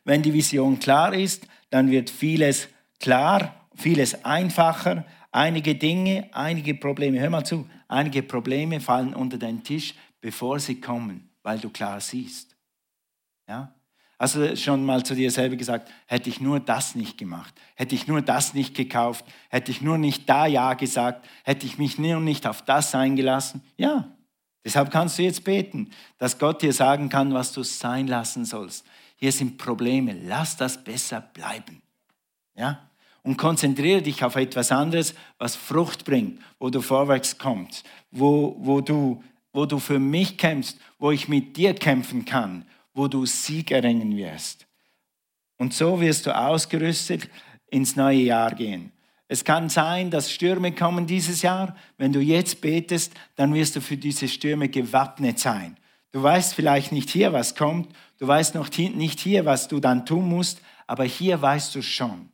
Wenn 0.04 0.22
die 0.22 0.32
Vision 0.32 0.78
klar 0.78 1.14
ist, 1.14 1.46
dann 1.70 1.90
wird 1.90 2.10
vieles 2.10 2.68
klar, 3.00 3.68
vieles 3.74 4.24
einfacher. 4.24 5.04
Einige 5.32 5.74
Dinge, 5.74 6.28
einige 6.32 6.74
Probleme, 6.74 7.18
hör 7.20 7.30
mal 7.30 7.44
zu, 7.44 7.68
einige 7.88 8.22
Probleme 8.22 8.80
fallen 8.80 9.14
unter 9.14 9.38
den 9.38 9.64
Tisch, 9.64 9.94
bevor 10.20 10.60
sie 10.60 10.80
kommen, 10.80 11.30
weil 11.42 11.58
du 11.58 11.70
klar 11.70 12.00
siehst. 12.00 12.54
Ja? 13.48 13.74
Du 14.18 14.56
schon 14.56 14.84
mal 14.84 15.04
zu 15.04 15.14
dir 15.14 15.30
selber 15.30 15.56
gesagt, 15.56 15.90
hätte 16.06 16.30
ich 16.30 16.40
nur 16.40 16.60
das 16.60 16.94
nicht 16.94 17.18
gemacht, 17.18 17.52
hätte 17.74 17.94
ich 17.94 18.06
nur 18.06 18.22
das 18.22 18.54
nicht 18.54 18.74
gekauft, 18.74 19.24
hätte 19.50 19.70
ich 19.70 19.82
nur 19.82 19.98
nicht 19.98 20.28
da 20.28 20.46
Ja 20.46 20.74
gesagt, 20.74 21.28
hätte 21.42 21.66
ich 21.66 21.76
mich 21.78 21.98
nur 21.98 22.20
nicht 22.20 22.46
auf 22.46 22.62
das 22.62 22.94
eingelassen? 22.94 23.62
Ja, 23.76 24.13
deshalb 24.64 24.90
kannst 24.90 25.18
du 25.18 25.22
jetzt 25.22 25.44
beten, 25.44 25.90
dass 26.18 26.38
Gott 26.38 26.62
dir 26.62 26.72
sagen 26.72 27.08
kann, 27.08 27.34
was 27.34 27.52
du 27.52 27.62
sein 27.62 28.06
lassen 28.06 28.44
sollst. 28.44 28.84
Hier 29.16 29.32
sind 29.32 29.58
Probleme, 29.58 30.12
lass 30.12 30.56
das 30.56 30.82
besser 30.82 31.20
bleiben. 31.20 31.82
Ja? 32.56 32.90
Und 33.22 33.36
konzentriere 33.36 34.02
dich 34.02 34.24
auf 34.24 34.36
etwas 34.36 34.72
anderes, 34.72 35.14
was 35.38 35.56
Frucht 35.56 36.04
bringt, 36.04 36.40
wo 36.58 36.70
du 36.70 36.80
vorwärts 36.80 37.38
kommst, 37.38 37.86
wo, 38.10 38.56
wo, 38.58 38.80
du, 38.80 39.22
wo 39.52 39.66
du 39.66 39.78
für 39.78 39.98
mich 39.98 40.36
kämpfst, 40.36 40.78
wo 40.98 41.10
ich 41.10 41.28
mit 41.28 41.56
dir 41.56 41.74
kämpfen 41.74 42.24
kann 42.24 42.66
wo 42.94 43.08
du 43.08 43.26
Sieg 43.26 43.72
erringen 43.72 44.16
wirst. 44.16 44.66
Und 45.58 45.74
so 45.74 46.00
wirst 46.00 46.26
du 46.26 46.36
ausgerüstet 46.36 47.28
ins 47.70 47.96
neue 47.96 48.20
Jahr 48.20 48.54
gehen. 48.54 48.92
Es 49.26 49.44
kann 49.44 49.68
sein, 49.68 50.10
dass 50.10 50.30
Stürme 50.30 50.72
kommen 50.72 51.06
dieses 51.06 51.42
Jahr. 51.42 51.74
Wenn 51.96 52.12
du 52.12 52.20
jetzt 52.20 52.60
betest, 52.60 53.14
dann 53.36 53.54
wirst 53.54 53.74
du 53.76 53.80
für 53.80 53.96
diese 53.96 54.28
Stürme 54.28 54.68
gewappnet 54.68 55.38
sein. 55.38 55.76
Du 56.12 56.22
weißt 56.22 56.54
vielleicht 56.54 56.92
nicht 56.92 57.10
hier, 57.10 57.32
was 57.32 57.54
kommt. 57.54 57.94
Du 58.18 58.28
weißt 58.28 58.54
noch 58.54 58.68
nicht 58.76 59.18
hier, 59.20 59.46
was 59.46 59.66
du 59.66 59.80
dann 59.80 60.04
tun 60.06 60.28
musst. 60.28 60.60
Aber 60.86 61.04
hier 61.04 61.40
weißt 61.40 61.74
du 61.74 61.82
schon. 61.82 62.28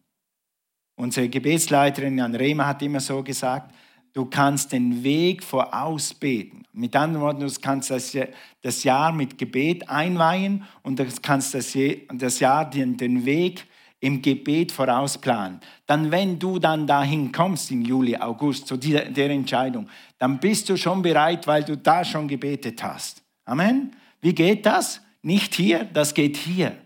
Unsere 0.97 1.29
Gebetsleiterin 1.29 2.19
Jan 2.19 2.35
Rehmer 2.35 2.67
hat 2.67 2.83
immer 2.83 3.01
so 3.01 3.23
gesagt, 3.23 3.75
du 4.13 4.27
kannst 4.27 4.73
den 4.73 5.03
Weg 5.03 5.43
vorausbeten. 5.43 6.67
Mit 6.73 6.95
anderen 6.97 7.25
Worten, 7.25 7.41
du 7.41 7.53
kannst 7.63 7.91
das 7.91 8.83
Jahr 8.85 9.13
mit 9.13 9.39
Gebet 9.39 9.89
einweihen 9.89 10.65
und 10.83 10.99
du 10.99 11.07
kannst 11.23 11.55
das 11.55 12.41
Jahr 12.41 12.69
den 12.69 13.25
Weg 13.25 13.65
im 14.01 14.23
Gebet 14.23 14.73
vorausplanen. 14.73 15.61
Dann, 15.87 16.11
wenn 16.11 16.39
du 16.39 16.59
dann 16.59 16.87
dahin 16.87 17.31
kommst 17.31 17.71
im 17.71 17.83
Juli, 17.83 18.17
August, 18.17 18.67
zu 18.67 18.77
dieser, 18.77 19.05
der 19.05 19.31
Entscheidung, 19.31 19.89
dann 20.19 20.41
bist 20.41 20.69
du 20.69 20.77
schon 20.77 21.03
bereit, 21.03 21.47
weil 21.47 21.63
du 21.63 21.77
da 21.77 22.05
schon 22.05 22.27
gebetet 22.27 22.83
hast. 22.83 23.23
Amen. 23.45 23.95
Wie 24.21 24.35
geht 24.35 24.67
das? 24.67 25.01
Nicht 25.23 25.55
hier, 25.55 25.85
das 25.85 26.15
geht 26.15 26.37
hier. 26.37 26.77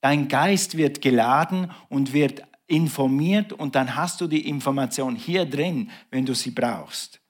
Dein 0.00 0.28
Geist 0.28 0.76
wird 0.76 1.00
geladen 1.00 1.70
und 1.88 2.12
wird 2.12 2.42
informiert 2.66 3.52
und 3.52 3.74
dann 3.74 3.94
hast 3.94 4.20
du 4.20 4.26
die 4.26 4.48
Information 4.48 5.16
hier 5.16 5.44
drin, 5.44 5.90
wenn 6.10 6.26
du 6.26 6.34
sie 6.34 6.50
brauchst. 6.50 7.20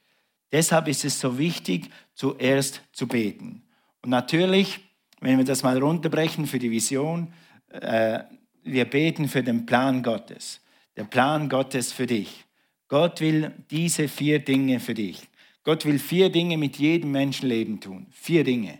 Deshalb 0.52 0.88
ist 0.88 1.04
es 1.04 1.18
so 1.18 1.36
wichtig, 1.36 1.90
zuerst 2.14 2.82
zu 2.92 3.08
beten. 3.08 3.62
Und 4.02 4.10
natürlich, 4.10 4.80
wenn 5.20 5.38
wir 5.38 5.44
das 5.44 5.62
mal 5.62 5.78
runterbrechen 5.78 6.46
für 6.46 6.58
die 6.58 6.70
Vision, 6.70 7.32
äh, 7.68 8.20
wir 8.64 8.84
beten 8.84 9.28
für 9.28 9.42
den 9.42 9.66
Plan 9.66 10.02
Gottes. 10.02 10.60
Der 10.96 11.04
Plan 11.04 11.48
Gottes 11.48 11.92
für 11.92 12.06
dich. 12.06 12.44
Gott 12.88 13.20
will 13.20 13.52
diese 13.70 14.08
vier 14.08 14.38
Dinge 14.38 14.80
für 14.80 14.94
dich. 14.94 15.22
Gott 15.64 15.84
will 15.84 15.98
vier 15.98 16.30
Dinge 16.30 16.58
mit 16.58 16.76
jedem 16.76 17.10
Menschenleben 17.12 17.80
tun. 17.80 18.06
Vier 18.10 18.44
Dinge. 18.44 18.78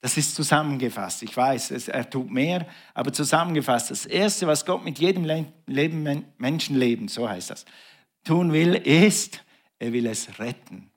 Das 0.00 0.16
ist 0.16 0.34
zusammengefasst. 0.34 1.22
Ich 1.22 1.36
weiß, 1.36 1.88
er 1.88 2.08
tut 2.08 2.30
mehr, 2.30 2.66
aber 2.94 3.12
zusammengefasst. 3.12 3.90
Das 3.90 4.06
Erste, 4.06 4.46
was 4.46 4.64
Gott 4.64 4.84
mit 4.84 4.98
jedem 4.98 5.24
Leben, 5.66 6.24
Menschenleben, 6.38 7.08
so 7.08 7.28
heißt 7.28 7.50
das, 7.50 7.64
tun 8.22 8.52
will, 8.52 8.74
ist, 8.74 9.42
er 9.78 9.92
will 9.92 10.06
es 10.06 10.38
retten. 10.38 10.90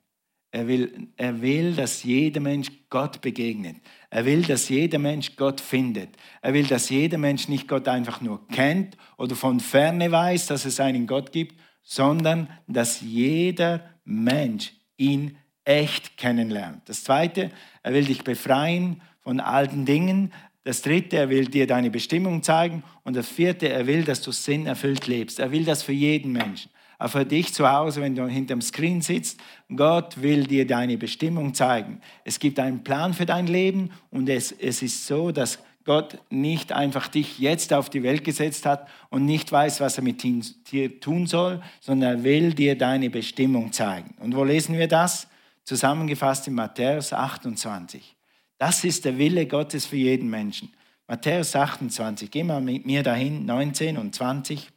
Er 0.52 0.66
will, 0.66 1.08
er 1.16 1.40
will, 1.42 1.74
dass 1.74 2.02
jeder 2.02 2.40
Mensch 2.40 2.70
Gott 2.88 3.20
begegnet. 3.20 3.76
Er 4.10 4.24
will, 4.24 4.42
dass 4.42 4.68
jeder 4.68 4.98
Mensch 4.98 5.36
Gott 5.36 5.60
findet. 5.60 6.10
Er 6.42 6.54
will, 6.54 6.66
dass 6.66 6.88
jeder 6.88 7.18
Mensch 7.18 7.48
nicht 7.48 7.68
Gott 7.68 7.86
einfach 7.86 8.20
nur 8.20 8.48
kennt 8.48 8.96
oder 9.16 9.36
von 9.36 9.60
ferne 9.60 10.10
weiß, 10.10 10.46
dass 10.46 10.64
es 10.64 10.80
einen 10.80 11.06
Gott 11.06 11.30
gibt, 11.30 11.54
sondern 11.84 12.48
dass 12.66 13.00
jeder 13.00 13.84
Mensch 14.04 14.72
ihn 14.96 15.36
echt 15.64 16.16
kennenlernt. 16.16 16.82
Das 16.88 17.04
Zweite, 17.04 17.52
er 17.84 17.94
will 17.94 18.04
dich 18.04 18.24
befreien 18.24 19.02
von 19.20 19.38
alten 19.38 19.84
Dingen. 19.84 20.32
Das 20.64 20.82
Dritte, 20.82 21.16
er 21.16 21.30
will 21.30 21.46
dir 21.46 21.68
deine 21.68 21.90
Bestimmung 21.90 22.42
zeigen. 22.42 22.82
Und 23.04 23.14
das 23.14 23.28
Vierte, 23.28 23.68
er 23.68 23.86
will, 23.86 24.02
dass 24.02 24.20
du 24.20 24.32
sinnerfüllt 24.32 25.06
lebst. 25.06 25.38
Er 25.38 25.52
will 25.52 25.64
das 25.64 25.84
für 25.84 25.92
jeden 25.92 26.32
Menschen 26.32 26.72
auch 27.00 27.08
für 27.08 27.24
dich 27.24 27.52
zu 27.54 27.68
Hause, 27.68 28.02
wenn 28.02 28.14
du 28.14 28.26
hinterm 28.26 28.60
Screen 28.60 29.00
sitzt. 29.00 29.40
Gott 29.74 30.20
will 30.20 30.44
dir 30.44 30.66
deine 30.66 30.98
Bestimmung 30.98 31.54
zeigen. 31.54 32.00
Es 32.24 32.38
gibt 32.38 32.60
einen 32.60 32.84
Plan 32.84 33.14
für 33.14 33.26
dein 33.26 33.46
Leben 33.46 33.90
und 34.10 34.28
es, 34.28 34.52
es 34.52 34.82
ist 34.82 35.06
so, 35.06 35.32
dass 35.32 35.58
Gott 35.84 36.18
nicht 36.28 36.72
einfach 36.72 37.08
dich 37.08 37.38
jetzt 37.38 37.72
auf 37.72 37.88
die 37.88 38.02
Welt 38.02 38.22
gesetzt 38.22 38.66
hat 38.66 38.86
und 39.08 39.24
nicht 39.24 39.50
weiß, 39.50 39.80
was 39.80 39.96
er 39.96 40.04
mit 40.04 40.22
dir 40.22 41.00
tun 41.00 41.26
soll, 41.26 41.62
sondern 41.80 42.18
er 42.18 42.22
will 42.22 42.52
dir 42.52 42.76
deine 42.76 43.08
Bestimmung 43.08 43.72
zeigen. 43.72 44.14
Und 44.20 44.36
wo 44.36 44.44
lesen 44.44 44.78
wir 44.78 44.86
das? 44.86 45.26
Zusammengefasst 45.64 46.48
in 46.48 46.54
Matthäus 46.54 47.14
28. 47.14 48.14
Das 48.58 48.84
ist 48.84 49.06
der 49.06 49.16
Wille 49.16 49.46
Gottes 49.46 49.86
für 49.86 49.96
jeden 49.96 50.28
Menschen. 50.28 50.70
Matthäus 51.08 51.56
28, 51.56 52.30
geh 52.30 52.44
mal 52.44 52.60
mit 52.60 52.84
mir 52.84 53.02
dahin, 53.02 53.46
19 53.46 53.96
und 53.96 54.14
20. 54.14 54.70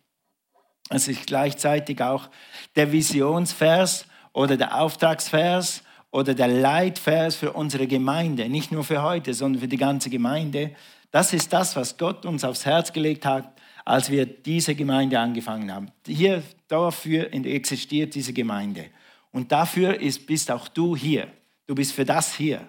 Es 0.94 1.08
ist 1.08 1.26
gleichzeitig 1.26 2.02
auch 2.02 2.30
der 2.76 2.92
Visionsvers 2.92 4.06
oder 4.32 4.58
der 4.58 4.80
Auftragsvers 4.80 5.84
oder 6.12 6.36
der 6.36 6.48
Leitvers 6.48 7.36
für 7.36 7.54
unsere 7.54 7.88
Gemeinde, 7.88 8.48
nicht 8.48 8.72
nur 8.72 8.84
für 8.84 9.02
heute, 9.02 9.34
sondern 9.34 9.62
für 9.62 9.68
die 9.68 9.78
ganze 9.78 10.12
Gemeinde. 10.12 10.76
Das 11.10 11.34
ist 11.34 11.52
das, 11.52 11.76
was 11.76 11.98
Gott 11.98 12.26
uns 12.28 12.44
aufs 12.44 12.66
Herz 12.66 12.94
gelegt 12.94 13.26
hat, 13.26 13.52
als 13.86 14.12
wir 14.12 14.28
diese 14.28 14.76
Gemeinde 14.76 15.20
angefangen 15.20 15.74
haben. 15.74 15.88
Hier, 16.06 16.44
dafür 16.68 17.34
existiert 17.34 18.14
diese 18.14 18.34
Gemeinde. 18.34 18.86
Und 19.32 19.52
dafür 19.52 20.00
ist, 20.00 20.28
bist 20.28 20.52
auch 20.52 20.68
du 20.68 20.96
hier. 20.96 21.28
Du 21.66 21.74
bist 21.74 21.94
für 21.94 22.06
das 22.06 22.36
hier. 22.36 22.62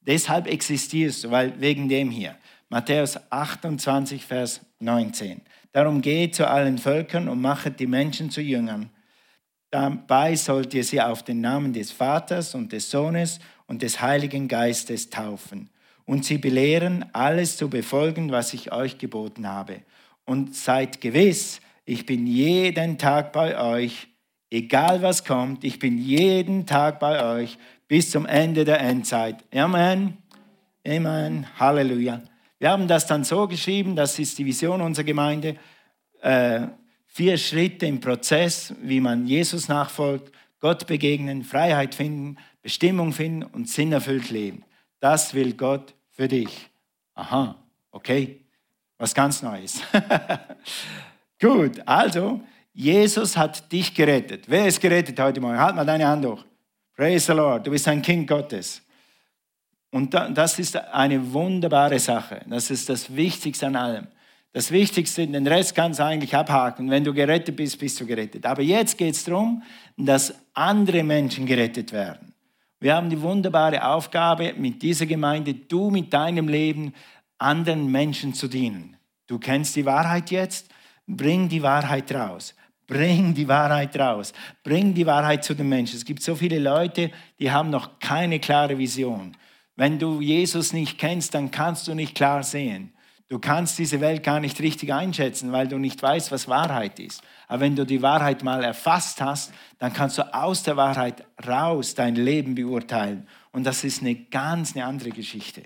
Deshalb 0.00 0.48
existierst 0.48 1.24
du, 1.24 1.30
weil 1.30 1.60
wegen 1.60 1.88
dem 1.88 2.10
hier. 2.10 2.34
Matthäus 2.70 3.18
28, 3.30 4.24
Vers 4.24 4.60
19. 4.80 5.40
Darum 5.78 6.02
geht 6.02 6.34
zu 6.34 6.48
allen 6.48 6.76
Völkern 6.76 7.28
und 7.28 7.40
machet 7.40 7.78
die 7.78 7.86
Menschen 7.86 8.30
zu 8.30 8.40
Jüngern. 8.40 8.90
Dabei 9.70 10.34
sollt 10.34 10.74
ihr 10.74 10.82
sie 10.82 11.00
auf 11.00 11.22
den 11.22 11.40
Namen 11.40 11.72
des 11.72 11.92
Vaters 11.92 12.56
und 12.56 12.72
des 12.72 12.90
Sohnes 12.90 13.38
und 13.68 13.82
des 13.82 14.00
Heiligen 14.00 14.48
Geistes 14.48 15.08
taufen 15.08 15.70
und 16.04 16.24
sie 16.24 16.38
belehren, 16.38 17.04
alles 17.12 17.56
zu 17.56 17.70
befolgen, 17.70 18.32
was 18.32 18.54
ich 18.54 18.72
euch 18.72 18.98
geboten 18.98 19.46
habe. 19.46 19.82
Und 20.24 20.56
seid 20.56 21.00
gewiss, 21.00 21.60
ich 21.84 22.04
bin 22.04 22.26
jeden 22.26 22.98
Tag 22.98 23.32
bei 23.32 23.56
euch, 23.56 24.08
egal 24.50 25.00
was 25.00 25.24
kommt, 25.24 25.62
ich 25.62 25.78
bin 25.78 25.96
jeden 25.96 26.66
Tag 26.66 26.98
bei 26.98 27.24
euch 27.24 27.56
bis 27.86 28.10
zum 28.10 28.26
Ende 28.26 28.64
der 28.64 28.80
Endzeit. 28.80 29.44
Amen. 29.54 30.18
Amen. 30.84 31.46
Halleluja. 31.56 32.20
Wir 32.58 32.70
haben 32.70 32.88
das 32.88 33.06
dann 33.06 33.22
so 33.22 33.46
geschrieben, 33.46 33.94
das 33.94 34.18
ist 34.18 34.38
die 34.38 34.44
Vision 34.44 34.80
unserer 34.80 35.04
Gemeinde, 35.04 35.56
äh, 36.22 36.66
vier 37.06 37.38
Schritte 37.38 37.86
im 37.86 38.00
Prozess, 38.00 38.74
wie 38.82 39.00
man 39.00 39.26
Jesus 39.26 39.68
nachfolgt, 39.68 40.32
Gott 40.60 40.86
begegnen, 40.88 41.44
Freiheit 41.44 41.94
finden, 41.94 42.36
Bestimmung 42.60 43.12
finden 43.12 43.44
und 43.44 43.68
sinnerfüllt 43.68 44.30
leben. 44.30 44.64
Das 44.98 45.34
will 45.34 45.54
Gott 45.54 45.94
für 46.10 46.26
dich. 46.26 46.68
Aha, 47.14 47.56
okay, 47.92 48.40
was 48.98 49.14
ganz 49.14 49.40
Neues. 49.40 49.80
Gut, 51.40 51.80
also, 51.86 52.40
Jesus 52.72 53.36
hat 53.36 53.70
dich 53.70 53.94
gerettet. 53.94 54.44
Wer 54.48 54.66
ist 54.66 54.80
gerettet 54.80 55.18
heute 55.20 55.40
Morgen? 55.40 55.58
Halt 55.58 55.76
mal 55.76 55.86
deine 55.86 56.08
Hand 56.08 56.26
hoch. 56.26 56.44
Praise 56.96 57.26
the 57.26 57.32
Lord, 57.32 57.64
du 57.64 57.70
bist 57.70 57.86
ein 57.86 58.02
Kind 58.02 58.26
Gottes. 58.26 58.82
Und 59.90 60.12
das 60.12 60.58
ist 60.58 60.76
eine 60.76 61.32
wunderbare 61.32 61.98
Sache. 61.98 62.44
Das 62.48 62.70
ist 62.70 62.88
das 62.88 63.14
Wichtigste 63.14 63.66
an 63.66 63.76
allem. 63.76 64.06
Das 64.52 64.70
Wichtigste, 64.70 65.26
den 65.26 65.46
Rest 65.46 65.74
kannst 65.74 66.00
du 66.00 66.04
eigentlich 66.04 66.34
abhaken. 66.34 66.90
Wenn 66.90 67.04
du 67.04 67.12
gerettet 67.12 67.56
bist, 67.56 67.78
bist 67.78 68.00
du 68.00 68.06
gerettet. 68.06 68.44
Aber 68.46 68.62
jetzt 68.62 68.96
geht 68.98 69.14
es 69.14 69.24
darum, 69.24 69.62
dass 69.96 70.34
andere 70.54 71.02
Menschen 71.02 71.46
gerettet 71.46 71.92
werden. 71.92 72.34
Wir 72.80 72.94
haben 72.94 73.10
die 73.10 73.20
wunderbare 73.20 73.84
Aufgabe, 73.84 74.54
mit 74.56 74.82
dieser 74.82 75.06
Gemeinde, 75.06 75.54
du 75.54 75.90
mit 75.90 76.12
deinem 76.12 76.48
Leben, 76.48 76.94
anderen 77.38 77.90
Menschen 77.90 78.34
zu 78.34 78.48
dienen. 78.48 78.96
Du 79.26 79.38
kennst 79.38 79.76
die 79.76 79.84
Wahrheit 79.84 80.30
jetzt, 80.30 80.70
bring 81.06 81.48
die 81.48 81.62
Wahrheit 81.62 82.12
raus. 82.12 82.54
Bring 82.86 83.34
die 83.34 83.46
Wahrheit 83.46 83.98
raus. 83.98 84.32
Bring 84.64 84.94
die 84.94 85.04
Wahrheit 85.04 85.44
zu 85.44 85.54
den 85.54 85.68
Menschen. 85.68 85.96
Es 85.96 86.04
gibt 86.04 86.22
so 86.22 86.34
viele 86.34 86.58
Leute, 86.58 87.10
die 87.38 87.50
haben 87.50 87.68
noch 87.68 87.98
keine 87.98 88.40
klare 88.40 88.78
Vision. 88.78 89.36
Wenn 89.78 90.00
du 90.00 90.20
Jesus 90.20 90.72
nicht 90.72 90.98
kennst, 90.98 91.34
dann 91.34 91.52
kannst 91.52 91.86
du 91.86 91.94
nicht 91.94 92.16
klar 92.16 92.42
sehen. 92.42 92.92
Du 93.28 93.38
kannst 93.38 93.78
diese 93.78 94.00
Welt 94.00 94.24
gar 94.24 94.40
nicht 94.40 94.58
richtig 94.60 94.92
einschätzen, 94.92 95.52
weil 95.52 95.68
du 95.68 95.78
nicht 95.78 96.02
weißt, 96.02 96.32
was 96.32 96.48
Wahrheit 96.48 96.98
ist. 96.98 97.22
Aber 97.46 97.60
wenn 97.60 97.76
du 97.76 97.86
die 97.86 98.02
Wahrheit 98.02 98.42
mal 98.42 98.64
erfasst 98.64 99.20
hast, 99.20 99.52
dann 99.78 99.92
kannst 99.92 100.18
du 100.18 100.34
aus 100.34 100.64
der 100.64 100.76
Wahrheit 100.76 101.24
raus 101.46 101.94
dein 101.94 102.16
Leben 102.16 102.56
beurteilen. 102.56 103.28
Und 103.52 103.62
das 103.64 103.84
ist 103.84 104.00
eine 104.02 104.16
ganz 104.16 104.74
eine 104.74 104.84
andere 104.84 105.10
Geschichte. 105.10 105.62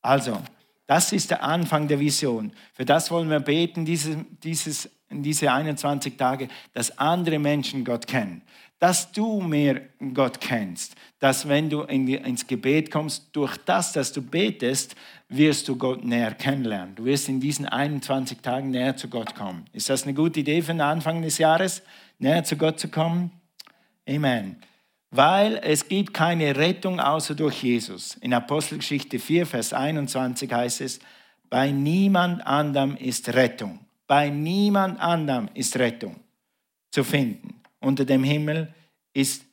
Also, 0.00 0.40
das 0.86 1.10
ist 1.10 1.32
der 1.32 1.42
Anfang 1.42 1.88
der 1.88 1.98
Vision. 1.98 2.52
Für 2.72 2.84
das 2.84 3.10
wollen 3.10 3.30
wir 3.30 3.40
beten, 3.40 3.84
dieses, 3.84 4.16
dieses, 4.44 4.88
diese 5.10 5.52
21 5.52 6.16
Tage, 6.16 6.48
dass 6.72 6.96
andere 6.98 7.38
Menschen 7.38 7.84
Gott 7.84 8.06
kennen 8.06 8.42
dass 8.80 9.12
du 9.12 9.42
mehr 9.42 9.82
Gott 10.14 10.40
kennst, 10.40 10.96
dass 11.18 11.46
wenn 11.46 11.68
du 11.68 11.82
in 11.82 12.06
die, 12.06 12.14
ins 12.14 12.46
Gebet 12.46 12.90
kommst, 12.90 13.28
durch 13.32 13.58
das, 13.58 13.92
dass 13.92 14.10
du 14.10 14.22
betest, 14.22 14.96
wirst 15.28 15.68
du 15.68 15.76
Gott 15.76 16.02
näher 16.02 16.32
kennenlernen. 16.32 16.94
Du 16.94 17.04
wirst 17.04 17.28
in 17.28 17.40
diesen 17.40 17.66
21 17.66 18.38
Tagen 18.38 18.70
näher 18.70 18.96
zu 18.96 19.08
Gott 19.08 19.34
kommen. 19.34 19.66
Ist 19.74 19.90
das 19.90 20.04
eine 20.04 20.14
gute 20.14 20.40
Idee 20.40 20.62
für 20.62 20.72
den 20.72 20.80
Anfang 20.80 21.20
des 21.20 21.36
Jahres, 21.36 21.82
näher 22.18 22.42
zu 22.42 22.56
Gott 22.56 22.80
zu 22.80 22.88
kommen? 22.88 23.30
Amen. 24.08 24.56
Weil 25.10 25.60
es 25.62 25.86
gibt 25.86 26.14
keine 26.14 26.56
Rettung 26.56 27.00
außer 27.00 27.34
durch 27.34 27.62
Jesus. 27.62 28.16
In 28.22 28.32
Apostelgeschichte 28.32 29.18
4, 29.18 29.44
Vers 29.44 29.74
21 29.74 30.50
heißt 30.50 30.80
es, 30.80 31.00
bei 31.50 31.70
niemand 31.70 32.46
anderem 32.46 32.96
ist 32.96 33.28
Rettung. 33.34 33.80
Bei 34.10 34.28
niemand 34.28 34.98
anderem 34.98 35.48
ist 35.54 35.78
Rettung 35.78 36.16
zu 36.90 37.04
finden 37.04 37.60
unter 37.78 38.04
dem 38.04 38.24
Himmel 38.24 38.74
ist 39.12 39.44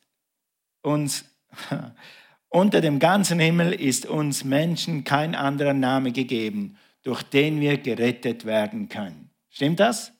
uns, 0.82 1.24
unter 2.48 2.80
dem 2.80 2.98
ganzen 2.98 3.38
Himmel 3.38 3.72
ist 3.72 4.04
uns 4.04 4.42
Menschen 4.42 5.04
kein 5.04 5.36
anderer 5.36 5.74
Name 5.74 6.10
gegeben, 6.10 6.76
durch 7.04 7.22
den 7.22 7.60
wir 7.60 7.78
gerettet 7.78 8.46
werden 8.46 8.88
können. 8.88 9.30
Stimmt 9.48 9.78
das? 9.78 10.12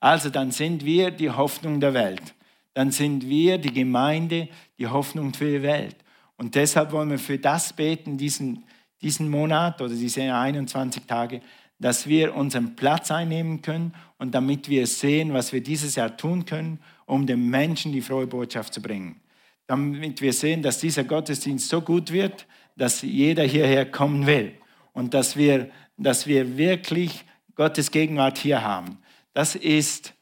Also 0.00 0.30
dann 0.30 0.50
sind 0.50 0.84
wir 0.84 1.12
die 1.12 1.30
Hoffnung 1.30 1.78
der 1.78 1.94
Welt. 1.94 2.34
dann 2.76 2.90
sind 2.90 3.28
wir, 3.28 3.58
die 3.58 3.72
Gemeinde, 3.72 4.48
die 4.80 4.88
Hoffnung 4.88 5.32
für 5.32 5.48
die 5.48 5.62
Welt. 5.62 5.94
Und 6.36 6.56
deshalb 6.56 6.90
wollen 6.90 7.10
wir 7.10 7.20
für 7.20 7.38
das 7.38 7.72
beten, 7.72 8.18
diesen, 8.18 8.64
diesen 9.00 9.28
Monat 9.28 9.80
oder 9.80 9.94
diese 9.94 10.22
21 10.22 11.04
Tage, 11.06 11.40
dass 11.78 12.06
wir 12.06 12.34
unseren 12.34 12.76
Platz 12.76 13.10
einnehmen 13.10 13.62
können 13.62 13.94
und 14.18 14.34
damit 14.34 14.68
wir 14.68 14.86
sehen, 14.86 15.32
was 15.32 15.52
wir 15.52 15.62
dieses 15.62 15.96
Jahr 15.96 16.16
tun 16.16 16.44
können, 16.44 16.78
um 17.06 17.26
den 17.26 17.48
Menschen 17.50 17.92
die 17.92 18.00
frohe 18.00 18.26
Botschaft 18.26 18.72
zu 18.72 18.80
bringen. 18.80 19.20
Damit 19.66 20.20
wir 20.20 20.32
sehen, 20.32 20.62
dass 20.62 20.78
dieser 20.78 21.04
Gottesdienst 21.04 21.68
so 21.68 21.80
gut 21.80 22.12
wird, 22.12 22.46
dass 22.76 23.02
jeder 23.02 23.44
hierher 23.44 23.90
kommen 23.90 24.26
will 24.26 24.52
und 24.92 25.14
dass 25.14 25.36
wir, 25.36 25.70
dass 25.96 26.26
wir 26.26 26.56
wirklich 26.56 27.24
Gottes 27.54 27.90
Gegenwart 27.90 28.38
hier 28.38 28.62
haben. 28.62 28.98
Das 29.32 29.54
ist 29.54 30.14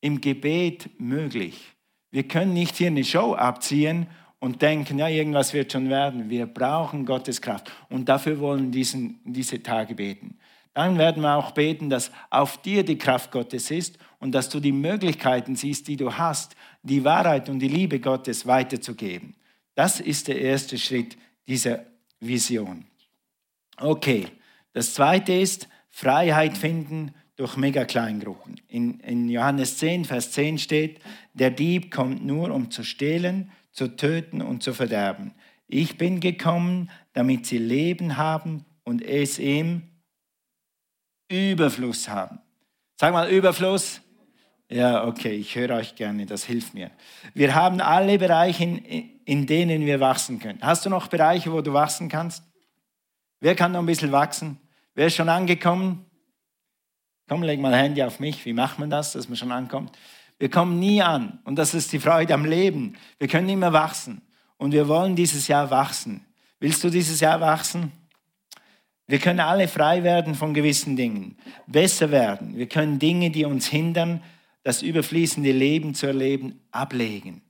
im 0.00 0.20
Gebet 0.20 0.90
möglich. 0.98 1.74
Wir 2.10 2.26
können 2.26 2.54
nicht 2.54 2.76
hier 2.76 2.86
eine 2.88 3.04
Show 3.04 3.34
abziehen 3.34 4.06
und 4.40 4.62
denken, 4.62 4.98
ja, 4.98 5.08
irgendwas 5.08 5.52
wird 5.52 5.72
schon 5.72 5.90
werden. 5.90 6.30
Wir 6.30 6.46
brauchen 6.46 7.04
Gottes 7.04 7.42
Kraft. 7.42 7.70
Und 7.88 8.08
dafür 8.08 8.38
wollen 8.38 8.72
wir 8.72 8.86
diese 9.24 9.62
Tage 9.62 9.94
beten. 9.94 10.38
Dann 10.78 10.96
werden 10.96 11.24
wir 11.24 11.34
auch 11.34 11.50
beten, 11.50 11.90
dass 11.90 12.12
auf 12.30 12.62
dir 12.62 12.84
die 12.84 12.98
Kraft 12.98 13.32
Gottes 13.32 13.72
ist 13.72 13.98
und 14.20 14.30
dass 14.30 14.48
du 14.48 14.60
die 14.60 14.70
Möglichkeiten 14.70 15.56
siehst, 15.56 15.88
die 15.88 15.96
du 15.96 16.16
hast, 16.16 16.54
die 16.84 17.02
Wahrheit 17.02 17.48
und 17.48 17.58
die 17.58 17.66
Liebe 17.66 17.98
Gottes 17.98 18.46
weiterzugeben. 18.46 19.34
Das 19.74 19.98
ist 19.98 20.28
der 20.28 20.40
erste 20.40 20.78
Schritt 20.78 21.16
dieser 21.48 21.80
Vision. 22.20 22.84
Okay, 23.76 24.28
das 24.72 24.94
zweite 24.94 25.32
ist 25.32 25.68
Freiheit 25.90 26.56
finden 26.56 27.12
durch 27.34 27.56
Megakleingruppen. 27.56 28.60
In, 28.68 29.00
in 29.00 29.28
Johannes 29.28 29.78
10, 29.78 30.04
Vers 30.04 30.30
10 30.30 30.58
steht, 30.58 31.00
der 31.34 31.50
Dieb 31.50 31.90
kommt 31.90 32.24
nur, 32.24 32.54
um 32.54 32.70
zu 32.70 32.84
stehlen, 32.84 33.50
zu 33.72 33.96
töten 33.96 34.42
und 34.42 34.62
zu 34.62 34.72
verderben. 34.72 35.34
Ich 35.66 35.98
bin 35.98 36.20
gekommen, 36.20 36.88
damit 37.14 37.46
sie 37.46 37.58
Leben 37.58 38.16
haben 38.16 38.64
und 38.84 39.02
es 39.02 39.40
im 39.40 39.87
Überfluss 41.28 42.08
haben. 42.08 42.40
Sag 42.96 43.12
mal 43.12 43.28
Überfluss. 43.28 44.00
Ja, 44.70 45.06
okay, 45.06 45.32
ich 45.32 45.54
höre 45.56 45.76
euch 45.76 45.94
gerne, 45.94 46.26
das 46.26 46.44
hilft 46.44 46.74
mir. 46.74 46.90
Wir 47.32 47.54
haben 47.54 47.80
alle 47.80 48.18
Bereiche, 48.18 48.64
in, 48.64 49.46
denen 49.46 49.86
wir 49.86 49.98
wachsen 49.98 50.40
können. 50.40 50.58
Hast 50.60 50.84
du 50.84 50.90
noch 50.90 51.06
Bereiche, 51.06 51.50
wo 51.52 51.62
du 51.62 51.72
wachsen 51.72 52.08
kannst? 52.08 52.42
Wer 53.40 53.54
kann 53.54 53.72
noch 53.72 53.80
ein 53.80 53.86
bisschen 53.86 54.12
wachsen? 54.12 54.58
Wer 54.94 55.06
ist 55.06 55.16
schon 55.16 55.28
angekommen? 55.28 56.04
Komm, 57.28 57.42
leg 57.42 57.60
mal 57.60 57.74
Handy 57.74 58.02
auf 58.02 58.20
mich. 58.20 58.44
Wie 58.44 58.52
macht 58.52 58.78
man 58.78 58.90
das, 58.90 59.12
dass 59.12 59.28
man 59.28 59.36
schon 59.36 59.52
ankommt? 59.52 59.96
Wir 60.38 60.50
kommen 60.50 60.78
nie 60.78 61.02
an. 61.02 61.40
Und 61.44 61.56
das 61.56 61.72
ist 61.74 61.92
die 61.92 61.98
Freude 61.98 62.34
am 62.34 62.44
Leben. 62.44 62.96
Wir 63.18 63.28
können 63.28 63.48
immer 63.48 63.72
wachsen. 63.72 64.22
Und 64.56 64.72
wir 64.72 64.88
wollen 64.88 65.16
dieses 65.16 65.48
Jahr 65.48 65.70
wachsen. 65.70 66.24
Willst 66.60 66.82
du 66.84 66.90
dieses 66.90 67.20
Jahr 67.20 67.40
wachsen? 67.40 67.92
Wir 69.08 69.18
können 69.18 69.40
alle 69.40 69.68
frei 69.68 70.04
werden 70.04 70.34
von 70.34 70.52
gewissen 70.52 70.94
Dingen, 70.94 71.36
besser 71.66 72.10
werden. 72.10 72.56
Wir 72.56 72.68
können 72.68 72.98
Dinge, 72.98 73.30
die 73.30 73.46
uns 73.46 73.66
hindern, 73.66 74.22
das 74.62 74.82
überfließende 74.82 75.50
Leben 75.50 75.94
zu 75.94 76.06
erleben, 76.06 76.60
ablegen. 76.70 77.40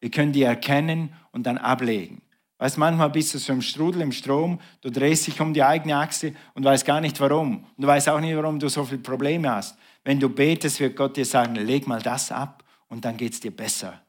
Wir 0.00 0.10
können 0.10 0.32
die 0.32 0.42
erkennen 0.42 1.14
und 1.32 1.46
dann 1.46 1.56
ablegen. 1.56 2.20
Weißt, 2.58 2.76
manchmal 2.76 3.08
bist 3.08 3.32
du 3.32 3.38
so 3.38 3.52
im 3.54 3.62
Strudel, 3.62 4.02
im 4.02 4.12
Strom, 4.12 4.60
du 4.82 4.90
drehst 4.90 5.26
dich 5.26 5.40
um 5.40 5.54
die 5.54 5.62
eigene 5.62 5.96
Achse 5.96 6.34
und 6.54 6.64
weißt 6.64 6.84
gar 6.84 7.00
nicht 7.00 7.18
warum. 7.20 7.64
Und 7.76 7.82
du 7.82 7.86
weißt 7.86 8.08
auch 8.10 8.20
nicht, 8.20 8.36
warum 8.36 8.58
du 8.58 8.68
so 8.68 8.84
viele 8.84 9.00
Probleme 9.00 9.50
hast. 9.50 9.78
Wenn 10.04 10.20
du 10.20 10.28
betest, 10.28 10.78
wird 10.80 10.94
Gott 10.94 11.16
dir 11.16 11.24
sagen, 11.24 11.54
leg 11.54 11.86
mal 11.86 12.02
das 12.02 12.30
ab 12.30 12.64
und 12.88 13.04
dann 13.04 13.16
geht 13.16 13.32
es 13.32 13.40
dir 13.40 13.56
besser. 13.56 14.02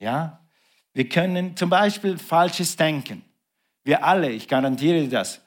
Ja? 0.00 0.40
Wir 0.92 1.08
können 1.08 1.56
zum 1.56 1.70
Beispiel 1.70 2.18
falsches 2.18 2.76
Denken. 2.76 3.22
Wir 3.84 4.04
alle, 4.04 4.30
ich 4.30 4.48
garantiere 4.48 5.00
dir 5.00 5.08
das, 5.08 5.40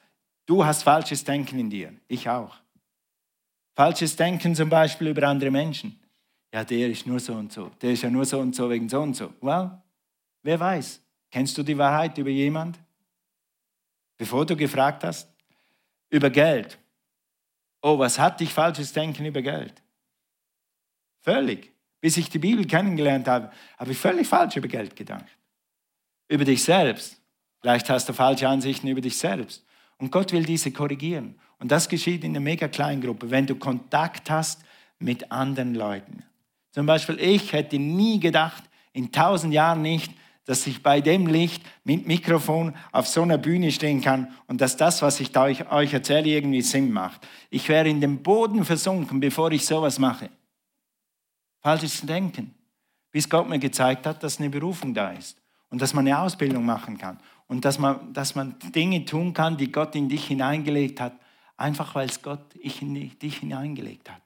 du 0.46 0.66
hast 0.66 0.84
falsches 0.84 1.24
Denken 1.24 1.60
in 1.60 1.70
dir. 1.70 1.94
Ich 2.08 2.30
auch. 2.30 2.56
Falsches 3.76 4.16
Denken 4.16 4.56
zum 4.56 4.70
Beispiel 4.70 5.08
über 5.08 5.28
andere 5.28 5.52
Menschen. 5.52 6.00
Ja, 6.54 6.64
der 6.64 6.90
ist 6.90 7.06
nur 7.06 7.20
so 7.20 7.34
und 7.34 7.52
so. 7.52 7.70
Der 7.82 7.92
ist 7.92 8.04
ja 8.04 8.10
nur 8.10 8.26
so 8.26 8.40
und 8.40 8.56
so 8.56 8.70
wegen 8.70 8.88
so 8.88 9.02
und 9.02 9.14
so. 9.16 9.34
Well, 9.42 9.82
wer 10.44 10.60
weiß. 10.60 11.02
Kennst 11.30 11.58
du 11.58 11.64
die 11.64 11.78
Wahrheit 11.78 12.18
über 12.18 12.30
jemand? 12.30 12.80
Bevor 14.18 14.46
du 14.46 14.56
gefragt 14.56 15.04
hast? 15.04 15.30
Über 16.10 16.30
Geld. 16.30 16.78
Oh, 17.82 18.00
was 18.00 18.18
hat 18.18 18.40
dich 18.40 18.54
falsches 18.54 18.94
Denken 18.94 19.26
über 19.26 19.42
Geld? 19.42 19.84
Völlig. 21.20 21.74
Bis 22.00 22.18
ich 22.18 22.30
die 22.30 22.40
Bibel 22.40 22.66
kennengelernt 22.66 23.28
habe, 23.28 23.52
habe 23.78 23.92
ich 23.92 23.98
völlig 23.98 24.28
falsch 24.28 24.56
über 24.56 24.68
Geld 24.68 24.96
gedacht. 24.96 25.26
Über 26.30 26.46
dich 26.46 26.64
selbst. 26.64 27.20
Vielleicht 27.60 27.90
hast 27.90 28.08
du 28.08 28.14
falsche 28.14 28.48
Ansichten 28.48 28.88
über 28.88 29.02
dich 29.02 29.18
selbst. 29.18 29.66
Und 29.98 30.12
Gott 30.12 30.32
will 30.32 30.44
diese 30.44 30.72
korrigieren. 30.72 31.36
Und 31.60 31.72
das 31.72 31.88
geschieht 31.88 32.24
in 32.24 32.32
einer 32.32 32.42
mega 32.42 32.68
kleinen 32.68 33.02
Gruppe, 33.02 33.30
wenn 33.32 33.48
du 33.48 33.56
Kontakt 33.56 34.30
hast 34.30 34.62
mit 35.00 35.32
anderen 35.32 35.76
Leuten. 35.76 36.24
Zum 36.72 36.86
Beispiel, 36.86 37.20
ich 37.20 37.54
hätte 37.54 37.80
nie 37.80 38.20
gedacht, 38.20 38.64
in 38.92 39.12
tausend 39.12 39.54
Jahren 39.54 39.82
nicht, 39.82 40.12
dass 40.46 40.68
ich 40.68 40.84
bei 40.84 41.02
dem 41.02 41.28
Licht 41.28 41.64
mit 41.84 42.06
Mikrofon 42.08 42.76
auf 42.92 43.08
so 43.08 43.24
einer 43.24 43.38
Bühne 43.38 43.72
stehen 43.72 44.02
kann 44.02 44.32
und 44.48 44.62
dass 44.62 44.78
das, 44.78 45.02
was 45.02 45.20
ich 45.20 45.36
euch 45.36 45.94
erzähle, 45.94 46.30
irgendwie 46.30 46.62
Sinn 46.62 46.92
macht. 46.92 47.28
Ich 47.50 47.68
wäre 47.68 47.90
in 47.90 48.00
den 48.00 48.22
Boden 48.22 48.64
versunken, 48.64 49.20
bevor 49.20 49.52
ich 49.52 49.66
sowas 49.66 49.98
mache. 49.98 50.30
Falsches 51.62 52.02
Denken. 52.02 52.54
Bis 53.12 53.28
Gott 53.28 53.50
mir 53.50 53.58
gezeigt 53.58 54.06
hat, 54.06 54.22
dass 54.22 54.40
eine 54.40 54.50
Berufung 54.50 54.94
da 54.94 55.12
ist 55.12 55.42
und 55.70 55.82
dass 55.82 55.94
man 55.94 56.06
eine 56.06 56.20
Ausbildung 56.20 56.66
machen 56.66 56.98
kann 56.98 57.18
und 57.48 57.66
dass 57.66 57.80
man, 57.80 58.14
dass 58.14 58.36
man 58.36 58.56
Dinge 58.74 59.06
tun 59.06 59.34
kann, 59.34 59.58
die 59.58 59.72
Gott 59.72 59.96
in 59.96 60.10
dich 60.10 60.26
hineingelegt 60.26 61.00
hat, 61.00 61.14
einfach 61.58 61.96
weil 61.96 62.10
es 62.10 62.22
Gott 62.22 62.56
in 62.56 63.18
dich 63.20 63.38
hineingelegt 63.38 64.10
hat. 64.10 64.22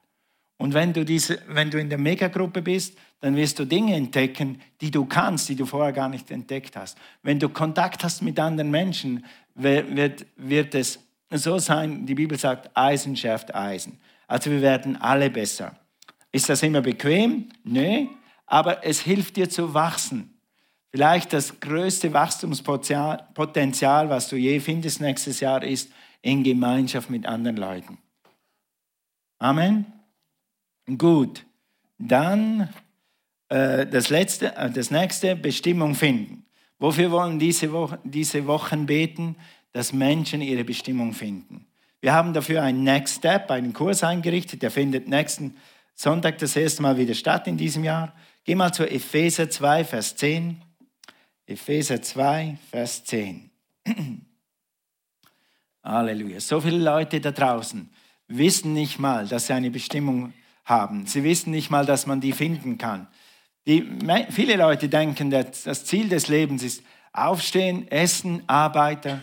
Und 0.56 0.74
wenn 0.74 0.92
du, 0.92 1.04
diese, 1.04 1.38
wenn 1.48 1.70
du 1.70 1.80
in 1.80 1.88
der 1.88 1.98
Megagruppe 1.98 2.60
bist, 2.60 2.96
dann 3.20 3.34
wirst 3.36 3.58
du 3.58 3.64
Dinge 3.64 3.94
entdecken, 3.94 4.60
die 4.80 4.90
du 4.90 5.06
kannst, 5.06 5.48
die 5.48 5.56
du 5.56 5.64
vorher 5.64 5.92
gar 5.92 6.08
nicht 6.08 6.30
entdeckt 6.30 6.76
hast. 6.76 6.98
Wenn 7.22 7.38
du 7.38 7.48
Kontakt 7.48 8.04
hast 8.04 8.20
mit 8.22 8.38
anderen 8.38 8.70
Menschen, 8.70 9.24
wird, 9.54 10.26
wird 10.36 10.74
es 10.74 10.98
so 11.30 11.58
sein, 11.58 12.04
die 12.06 12.14
Bibel 12.14 12.38
sagt, 12.38 12.70
Eisen 12.76 13.16
schärft 13.16 13.54
Eisen. 13.54 13.98
Also 14.26 14.50
wir 14.50 14.60
werden 14.60 14.96
alle 14.96 15.30
besser. 15.30 15.78
Ist 16.32 16.48
das 16.48 16.62
immer 16.62 16.80
bequem? 16.80 17.48
Nö, 17.64 18.06
aber 18.46 18.84
es 18.84 19.00
hilft 19.00 19.36
dir 19.36 19.48
zu 19.48 19.74
wachsen. 19.74 20.39
Vielleicht 20.90 21.32
das 21.32 21.60
größte 21.60 22.12
Wachstumspotenzial, 22.12 24.10
was 24.10 24.28
du 24.28 24.36
je 24.36 24.58
findest 24.58 25.00
nächstes 25.00 25.40
Jahr, 25.40 25.62
ist 25.62 25.92
in 26.20 26.42
Gemeinschaft 26.42 27.10
mit 27.10 27.26
anderen 27.26 27.56
Leuten. 27.56 27.98
Amen. 29.38 29.86
Gut, 30.98 31.46
dann 31.98 32.68
äh, 33.48 33.86
das, 33.86 34.10
letzte, 34.10 34.54
äh, 34.56 34.70
das 34.70 34.90
nächste, 34.90 35.36
Bestimmung 35.36 35.94
finden. 35.94 36.44
Wofür 36.78 37.10
wollen 37.10 37.38
diese, 37.38 37.72
Wo 37.72 37.90
diese 38.04 38.46
Wochen 38.46 38.86
beten? 38.86 39.36
Dass 39.72 39.92
Menschen 39.92 40.40
ihre 40.40 40.64
Bestimmung 40.64 41.12
finden. 41.12 41.66
Wir 42.00 42.12
haben 42.12 42.32
dafür 42.32 42.62
einen 42.62 42.82
Next 42.82 43.18
Step, 43.18 43.50
einen 43.52 43.72
Kurs 43.72 44.02
eingerichtet, 44.02 44.62
der 44.62 44.70
findet 44.72 45.06
nächsten 45.06 45.56
Sonntag 45.94 46.38
das 46.38 46.56
erste 46.56 46.82
Mal 46.82 46.96
wieder 46.96 47.14
statt 47.14 47.46
in 47.46 47.56
diesem 47.56 47.84
Jahr. 47.84 48.12
Geh 48.44 48.56
mal 48.56 48.72
zu 48.72 48.90
Epheser 48.90 49.48
2, 49.48 49.84
Vers 49.84 50.16
10. 50.16 50.60
Epheser 51.50 52.00
2, 52.00 52.56
Vers 52.70 53.04
10. 53.06 53.50
Halleluja. 55.82 56.38
So 56.38 56.60
viele 56.60 56.78
Leute 56.78 57.20
da 57.20 57.32
draußen 57.32 57.90
wissen 58.28 58.72
nicht 58.72 59.00
mal, 59.00 59.26
dass 59.26 59.48
sie 59.48 59.54
eine 59.54 59.72
Bestimmung 59.72 60.32
haben. 60.64 61.06
Sie 61.06 61.24
wissen 61.24 61.50
nicht 61.50 61.68
mal, 61.68 61.84
dass 61.84 62.06
man 62.06 62.20
die 62.20 62.30
finden 62.30 62.78
kann. 62.78 63.08
Die, 63.66 63.84
viele 64.30 64.54
Leute 64.54 64.88
denken, 64.88 65.30
dass 65.30 65.64
das 65.64 65.84
Ziel 65.84 66.08
des 66.08 66.28
Lebens 66.28 66.62
ist 66.62 66.84
aufstehen, 67.12 67.88
essen, 67.88 68.44
arbeiten, 68.46 69.20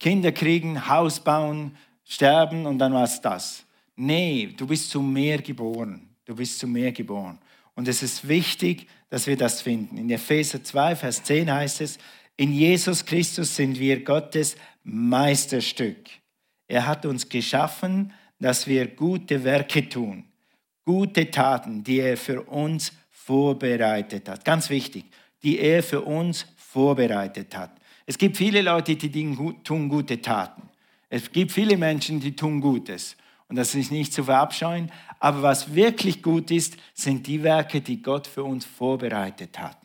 Kinder 0.00 0.32
kriegen, 0.32 0.88
Haus 0.88 1.20
bauen, 1.20 1.76
sterben 2.04 2.66
und 2.66 2.78
dann 2.78 2.92
war 2.92 3.04
es 3.04 3.20
das. 3.20 3.64
Nee, 3.94 4.52
du 4.56 4.66
bist 4.66 4.90
zu 4.90 5.00
mehr 5.00 5.40
geboren. 5.40 6.08
Du 6.24 6.34
bist 6.34 6.58
zu 6.58 6.66
mehr 6.66 6.90
geboren. 6.90 7.38
Und 7.76 7.86
es 7.86 8.02
ist 8.02 8.26
wichtig, 8.26 8.88
dass 9.10 9.26
wir 9.26 9.36
das 9.36 9.60
finden. 9.60 9.98
In 9.98 10.10
Epheser 10.10 10.64
2, 10.64 10.96
Vers 10.96 11.22
10 11.24 11.52
heißt 11.52 11.82
es, 11.82 11.98
in 12.36 12.52
Jesus 12.52 13.04
Christus 13.04 13.54
sind 13.54 13.78
wir 13.78 14.02
Gottes 14.02 14.56
Meisterstück. 14.82 16.08
Er 16.68 16.86
hat 16.86 17.04
uns 17.04 17.28
geschaffen, 17.28 18.12
dass 18.38 18.66
wir 18.66 18.86
gute 18.86 19.44
Werke 19.44 19.86
tun 19.88 20.24
gute 20.90 21.30
Taten, 21.30 21.84
die 21.84 22.00
er 22.00 22.16
für 22.16 22.42
uns 22.42 22.92
vorbereitet 23.10 24.28
hat. 24.28 24.44
Ganz 24.44 24.70
wichtig, 24.70 25.04
die 25.40 25.60
er 25.60 25.84
für 25.84 26.00
uns 26.00 26.46
vorbereitet 26.56 27.56
hat. 27.56 27.70
Es 28.06 28.18
gibt 28.18 28.36
viele 28.36 28.60
Leute, 28.60 28.96
die 28.96 29.36
tun 29.62 29.88
gute 29.88 30.20
Taten. 30.20 30.62
Es 31.08 31.30
gibt 31.30 31.52
viele 31.52 31.76
Menschen, 31.76 32.18
die 32.18 32.34
tun 32.34 32.60
Gutes. 32.60 33.16
Und 33.48 33.54
das 33.54 33.74
ist 33.76 33.92
nicht 33.92 34.12
zu 34.12 34.24
verabscheuen. 34.24 34.90
Aber 35.20 35.42
was 35.42 35.74
wirklich 35.74 36.22
gut 36.22 36.50
ist, 36.50 36.76
sind 36.94 37.26
die 37.26 37.42
Werke, 37.42 37.80
die 37.80 38.02
Gott 38.02 38.26
für 38.26 38.42
uns 38.42 38.64
vorbereitet 38.64 39.58
hat. 39.58 39.76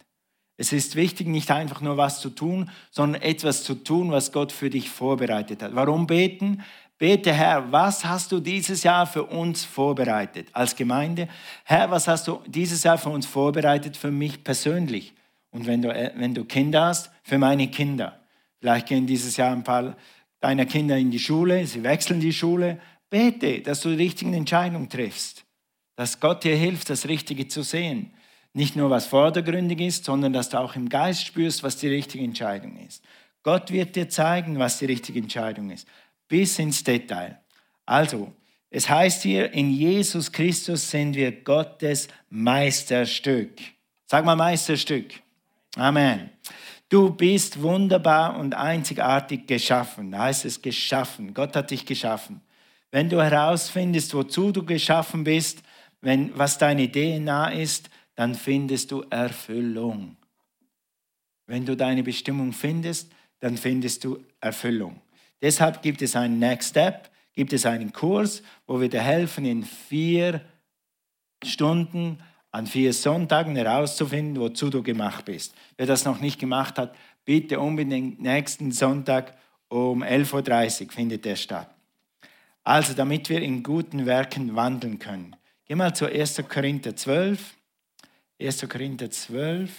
Es 0.58 0.72
ist 0.72 0.96
wichtig, 0.96 1.28
nicht 1.28 1.52
einfach 1.52 1.82
nur 1.82 1.98
was 1.98 2.22
zu 2.22 2.30
tun, 2.30 2.72
sondern 2.90 3.22
etwas 3.22 3.64
zu 3.64 3.76
tun, 3.76 4.12
was 4.12 4.32
Gott 4.32 4.54
für 4.54 4.70
dich 4.70 4.90
vorbereitet 4.90 5.62
hat. 5.62 5.76
Warum 5.76 6.08
beten? 6.08 6.64
Bete, 6.98 7.34
Herr, 7.34 7.70
was 7.74 8.06
hast 8.06 8.32
du 8.32 8.40
dieses 8.40 8.84
Jahr 8.84 9.06
für 9.06 9.26
uns 9.26 9.66
vorbereitet 9.66 10.48
als 10.54 10.78
Gemeinde? 10.78 11.28
Herr, 11.66 11.92
was 11.92 12.08
hast 12.08 12.30
du 12.30 12.40
dieses 12.48 12.84
Jahr 12.84 12.98
für 12.98 13.10
uns 13.10 13.26
vorbereitet, 13.26 13.98
für 13.98 14.12
mich 14.12 14.46
persönlich? 14.46 15.14
Und 15.52 15.68
wenn 15.68 15.82
du, 15.82 15.90
wenn 15.90 16.34
du 16.34 16.46
Kinder 16.46 16.86
hast, 16.86 17.12
für 17.24 17.38
meine 17.38 17.68
Kinder. 17.68 18.22
Vielleicht 18.60 18.88
gehen 18.88 19.06
dieses 19.06 19.36
Jahr 19.36 19.52
ein 19.52 19.64
paar 19.64 19.98
deiner 20.40 20.66
Kinder 20.66 20.98
in 20.98 21.12
die 21.12 21.20
Schule, 21.20 21.66
sie 21.66 21.84
wechseln 21.84 22.22
die 22.22 22.34
Schule. 22.34 22.80
Bete, 23.16 23.62
dass 23.62 23.80
du 23.80 23.90
die 23.90 24.04
richtigen 24.04 24.34
Entscheidungen 24.34 24.90
triffst. 24.90 25.46
Dass 25.96 26.20
Gott 26.20 26.44
dir 26.44 26.58
hilft, 26.58 26.90
das 26.90 27.08
Richtige 27.08 27.48
zu 27.48 27.62
sehen. 27.62 28.14
Nicht 28.52 28.76
nur, 28.76 28.90
was 28.90 29.06
vordergründig 29.06 29.80
ist, 29.80 30.04
sondern 30.04 30.34
dass 30.34 30.50
du 30.50 30.60
auch 30.60 30.76
im 30.76 30.90
Geist 30.90 31.26
spürst, 31.26 31.64
was 31.64 31.78
die 31.78 31.88
richtige 31.88 32.26
Entscheidung 32.26 32.78
ist. 32.86 33.02
Gott 33.42 33.72
wird 33.72 33.96
dir 33.96 34.10
zeigen, 34.10 34.60
was 34.60 34.80
die 34.80 34.86
richtige 34.86 35.20
Entscheidung 35.20 35.70
ist 35.70 35.88
bis 36.28 36.60
ins 36.60 36.84
Detail. 36.84 37.40
Also, 37.86 38.34
es 38.70 38.90
heißt 38.90 39.24
hier, 39.24 39.54
in 39.54 39.72
Jesus 39.72 40.30
Christus 40.30 40.90
sind 40.90 41.16
wir 41.16 41.32
Gottes 41.32 42.10
Meisterstück. 42.30 43.60
Sag 44.08 44.26
mal 44.26 44.36
Meisterstück. 44.36 45.14
Amen. 45.78 46.32
Du 46.90 47.12
bist 47.12 47.62
wunderbar 47.62 48.38
und 48.38 48.54
einzigartig 48.54 49.48
geschaffen. 49.48 50.12
Da 50.12 50.24
heißt 50.24 50.44
es 50.44 50.62
geschaffen. 50.62 51.34
Gott 51.34 51.56
hat 51.56 51.72
dich 51.72 51.86
geschaffen. 51.86 52.42
Wenn 52.92 53.10
du 53.10 53.22
herausfindest, 53.22 54.14
wozu 54.14 54.52
du 54.52 54.64
geschaffen 54.64 55.24
bist, 55.24 55.62
wenn, 56.02 56.38
was 56.38 56.58
deine 56.58 56.92
DNA 56.92 57.52
ist, 57.54 57.90
dann 58.16 58.36
findest 58.36 58.92
du 58.92 59.04
Erfüllung. 59.10 60.16
Wenn 61.48 61.66
du 61.66 61.76
deine 61.76 62.04
Bestimmung 62.04 62.54
findest, 62.54 63.12
dann 63.40 63.58
findest 63.58 64.04
du 64.04 64.24
Erfüllung. 64.40 65.02
Deshalb 65.42 65.82
gibt 65.82 66.02
es 66.02 66.16
einen 66.16 66.40
Next 66.40 66.70
Step, 66.70 67.12
gibt 67.34 67.54
es 67.54 67.66
einen 67.66 67.92
Kurs, 67.92 68.42
wo 68.66 68.80
wir 68.80 68.90
dir 68.90 69.02
helfen, 69.02 69.46
in 69.46 69.64
vier 69.64 70.42
Stunden 71.44 72.20
an 72.56 72.68
vier 72.68 72.94
Sonntagen 72.94 73.58
herauszufinden, 73.58 74.42
wozu 74.42 74.70
du 74.70 74.82
gemacht 74.82 75.26
bist. 75.26 75.54
Wer 75.76 75.88
das 75.88 76.06
noch 76.06 76.22
nicht 76.22 76.40
gemacht 76.40 76.78
hat, 76.78 76.96
bitte 77.26 77.60
unbedingt 77.60 78.22
nächsten 78.22 78.72
Sonntag 78.72 79.38
um 79.68 80.04
11.30 80.04 80.86
Uhr 80.86 80.92
findet 80.94 81.26
der 81.26 81.36
statt. 81.36 81.75
Also 82.66 82.96
damit 82.96 83.30
wir 83.30 83.42
in 83.44 83.62
guten 83.62 84.08
Werken 84.08 84.56
wandeln 84.56 84.98
können. 84.98 85.36
Geh 85.68 85.76
mal 85.76 85.96
zu 85.96 86.08
1. 86.08 86.44
Korinther 86.50 86.96
12. 86.96 87.56
1. 88.42 88.68
Korinther 88.68 89.10
12. 89.12 89.72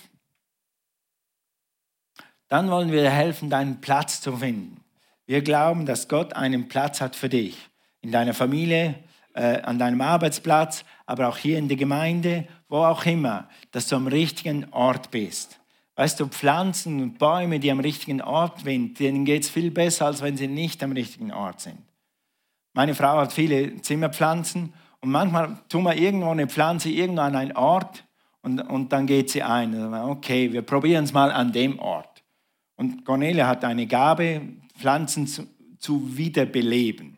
Dann 2.49 2.70
wollen 2.70 2.92
wir 2.92 3.03
dir 3.03 3.11
helfen, 3.11 3.51
deinen 3.51 3.81
Platz 3.81 4.20
zu 4.20 4.37
finden. 4.37 4.85
Wir 5.27 5.42
glauben, 5.42 5.85
dass 5.85 6.07
Gott 6.07 6.35
einen 6.35 6.68
Platz 6.68 7.01
hat 7.01 7.16
für 7.16 7.29
dich, 7.29 7.59
in 8.03 8.12
deiner 8.12 8.35
Familie, 8.35 8.94
äh, 9.35 9.61
an 9.62 9.81
deinem 9.81 10.01
Arbeitsplatz, 10.01 10.85
aber 11.07 11.29
auch 11.29 11.38
hier 11.38 11.59
in 11.59 11.66
der 11.66 11.77
Gemeinde, 11.77 12.46
wo 12.68 12.85
auch 12.85 13.05
immer, 13.05 13.49
dass 13.72 13.88
du 13.88 13.96
am 13.96 14.07
richtigen 14.07 14.72
Ort 14.72 15.11
bist. 15.11 15.59
Weißt 15.96 16.20
du, 16.20 16.29
Pflanzen 16.29 17.03
und 17.03 17.18
Bäume, 17.18 17.59
die 17.59 17.72
am 17.72 17.81
richtigen 17.81 18.22
Ort 18.22 18.61
sind, 18.61 19.01
denen 19.01 19.25
geht 19.25 19.42
es 19.42 19.51
viel 19.51 19.72
besser, 19.72 20.07
als 20.07 20.22
wenn 20.22 20.37
sie 20.37 20.46
nicht 20.46 20.85
am 20.85 20.92
richtigen 20.92 21.33
Ort 21.33 21.61
sind. 21.61 21.79
Meine 22.76 22.94
Frau 22.94 23.16
hat 23.16 23.32
viele 23.32 23.80
Zimmerpflanzen 23.80 24.74
und 25.00 25.10
manchmal 25.10 25.56
tun 25.70 25.84
wir 25.84 25.96
irgendwo 25.96 26.28
eine 26.28 26.46
Pflanze 26.46 26.90
irgendwo 26.90 27.22
an 27.22 27.34
einen 27.34 27.56
Ort 27.56 28.04
und, 28.42 28.60
und 28.60 28.92
dann 28.92 29.06
geht 29.06 29.30
sie 29.30 29.42
ein. 29.42 29.94
Okay, 29.94 30.52
wir 30.52 30.60
probieren 30.60 31.04
es 31.04 31.14
mal 31.14 31.32
an 31.32 31.52
dem 31.52 31.78
Ort. 31.78 32.22
Und 32.76 33.06
Cornelia 33.06 33.46
hat 33.46 33.64
eine 33.64 33.86
Gabe, 33.86 34.42
Pflanzen 34.78 35.26
zu, 35.26 35.46
zu 35.78 36.18
wiederbeleben. 36.18 37.16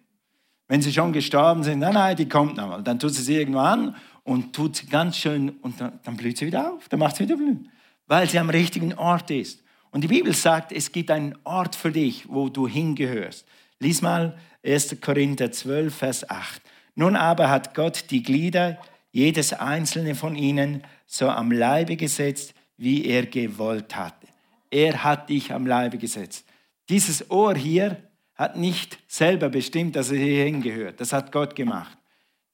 Wenn 0.69 0.81
sie 0.81 0.93
schon 0.93 1.13
gestorben 1.13 1.65
sind, 1.65 1.81
nein, 1.81 1.95
nein, 1.95 2.15
die 2.15 2.29
kommt 2.29 2.57
nochmal. 2.57 2.85
Dann 2.85 3.01
tut 3.01 3.15
sie 3.15 3.23
sie 3.23 3.35
irgendwo 3.35 3.59
an 3.59 3.97
und 4.23 4.55
tut 4.55 4.77
sie 4.77 4.87
ganz 4.87 5.17
schön 5.17 5.49
und 5.63 5.81
dann, 5.81 5.99
dann 6.05 6.17
blüht 6.17 6.39
sie 6.39 6.47
wieder 6.47 6.73
auf, 6.73 6.89
dann 6.89 7.01
macht 7.01 7.17
sie 7.17 7.25
wieder 7.25 7.37
blühen, 7.37 7.69
weil 8.07 8.31
sie 8.31 8.39
am 8.39 8.51
richtigen 8.51 8.95
Ort 8.95 9.33
ist. 9.33 9.65
Und 9.91 10.05
die 10.05 10.09
Bibel 10.09 10.33
sagt, 10.33 10.71
es 10.71 10.93
gibt 10.93 11.11
einen 11.11 11.37
Ort 11.43 11.75
für 11.75 11.91
dich, 11.91 12.29
wo 12.29 12.49
du 12.49 12.69
hingehörst. 12.69 13.45
Lies 13.81 14.03
mal 14.03 14.39
1. 14.65 15.01
Korinther 15.01 15.53
12, 15.53 15.95
Vers 15.95 16.29
8. 16.29 16.63
Nun 16.95 17.17
aber 17.17 17.49
hat 17.49 17.75
Gott 17.75 18.11
die 18.11 18.23
Glieder, 18.23 18.79
jedes 19.13 19.53
einzelne 19.53 20.15
von 20.15 20.35
ihnen, 20.37 20.83
so 21.07 21.29
am 21.29 21.53
Leibe 21.53 21.97
gesetzt, 21.97 22.55
wie 22.77 23.07
er 23.07 23.27
gewollt 23.27 23.97
hatte. 23.97 24.27
Er 24.71 25.05
hat 25.05 25.29
dich 25.29 25.53
am 25.53 25.67
Leibe 25.67 25.99
gesetzt. 25.99 26.45
Dieses 26.89 27.31
Ohr 27.31 27.55
hier 27.55 27.97
hat 28.35 28.57
nicht 28.57 28.99
selber 29.09 29.49
bestimmt, 29.49 29.97
dass 29.97 30.11
er 30.11 30.19
hier 30.19 30.45
hingehört. 30.45 31.01
Das 31.01 31.13
hat 31.13 31.33
Gott 31.33 31.57
gemacht. 31.57 31.97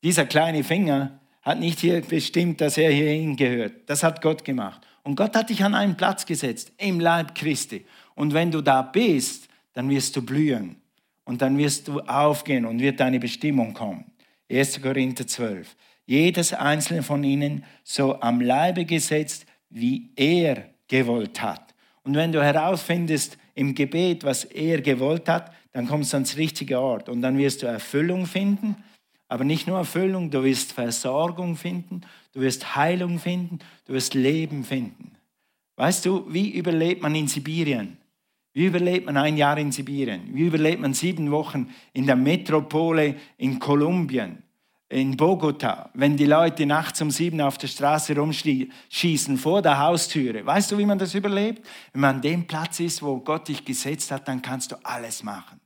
Dieser 0.02 0.26
kleine 0.26 0.64
Finger 0.64 1.20
hat 1.42 1.60
nicht 1.60 1.80
hier 1.80 2.00
bestimmt, 2.00 2.60
dass 2.60 2.78
er 2.78 2.90
hier 2.90 3.10
hingehört. 3.10 3.72
Das 3.86 4.02
hat 4.02 4.22
Gott 4.22 4.44
gemacht. 4.44 4.80
Und 5.02 5.16
Gott 5.16 5.36
hat 5.36 5.50
dich 5.50 5.62
an 5.62 5.74
einen 5.74 5.96
Platz 5.96 6.24
gesetzt, 6.24 6.72
im 6.78 7.00
Leib 7.00 7.34
Christi. 7.34 7.84
Und 8.14 8.32
wenn 8.32 8.50
du 8.50 8.62
da 8.62 8.80
bist, 8.80 9.48
dann 9.74 9.90
wirst 9.90 10.16
du 10.16 10.22
blühen. 10.24 10.76
Und 11.24 11.42
dann 11.42 11.56
wirst 11.58 11.88
du 11.88 12.00
aufgehen 12.00 12.66
und 12.66 12.80
wird 12.80 13.00
deine 13.00 13.18
Bestimmung 13.18 13.74
kommen. 13.74 14.04
1. 14.50 14.82
Korinther 14.82 15.26
12. 15.26 15.74
Jedes 16.06 16.52
einzelne 16.52 17.02
von 17.02 17.24
ihnen 17.24 17.64
so 17.82 18.20
am 18.20 18.40
Leibe 18.40 18.84
gesetzt, 18.84 19.46
wie 19.70 20.10
er 20.16 20.70
gewollt 20.86 21.40
hat. 21.40 21.74
Und 22.02 22.14
wenn 22.14 22.32
du 22.32 22.42
herausfindest, 22.42 23.38
im 23.54 23.74
Gebet, 23.74 24.24
was 24.24 24.44
er 24.44 24.80
gewollt 24.80 25.28
hat, 25.28 25.52
dann 25.72 25.86
kommst 25.86 26.12
du 26.12 26.16
ans 26.16 26.36
richtige 26.36 26.80
Ort 26.80 27.08
und 27.08 27.22
dann 27.22 27.38
wirst 27.38 27.62
du 27.62 27.66
Erfüllung 27.66 28.26
finden. 28.26 28.76
Aber 29.28 29.44
nicht 29.44 29.66
nur 29.66 29.78
Erfüllung, 29.78 30.30
du 30.30 30.44
wirst 30.44 30.72
Versorgung 30.72 31.56
finden, 31.56 32.02
du 32.32 32.40
wirst 32.40 32.76
Heilung 32.76 33.18
finden, 33.18 33.60
du 33.86 33.94
wirst 33.94 34.14
Leben 34.14 34.64
finden. 34.64 35.12
Weißt 35.76 36.04
du, 36.04 36.32
wie 36.32 36.50
überlebt 36.50 37.02
man 37.02 37.14
in 37.14 37.26
Sibirien? 37.26 37.96
Wie 38.54 38.66
überlebt 38.66 39.06
man 39.06 39.16
ein 39.16 39.36
Jahr 39.36 39.58
in 39.58 39.72
Sibirien? 39.72 40.30
Wie 40.32 40.46
überlebt 40.46 40.80
man 40.80 40.94
sieben 40.94 41.30
Wochen 41.30 41.68
in 41.92 42.06
der 42.06 42.16
Metropole 42.16 43.16
in 43.36 43.58
Kolumbien? 43.58 44.44
in 44.94 45.16
Bogota, 45.16 45.90
wenn 45.94 46.16
die 46.16 46.26
Leute 46.26 46.66
nachts 46.66 47.00
um 47.02 47.10
sieben 47.10 47.40
auf 47.40 47.58
der 47.58 47.66
Straße 47.66 48.14
rumschießen 48.14 49.38
vor 49.38 49.60
der 49.60 49.78
Haustüre. 49.78 50.46
Weißt 50.46 50.70
du, 50.70 50.78
wie 50.78 50.86
man 50.86 51.00
das 51.00 51.14
überlebt? 51.14 51.66
Wenn 51.92 52.02
man 52.02 52.16
an 52.16 52.22
dem 52.22 52.46
Platz 52.46 52.78
ist, 52.78 53.02
wo 53.02 53.18
Gott 53.18 53.48
dich 53.48 53.64
gesetzt 53.64 54.12
hat, 54.12 54.28
dann 54.28 54.40
kannst 54.40 54.70
du 54.70 54.76
alles 54.84 55.24
machen. 55.24 55.58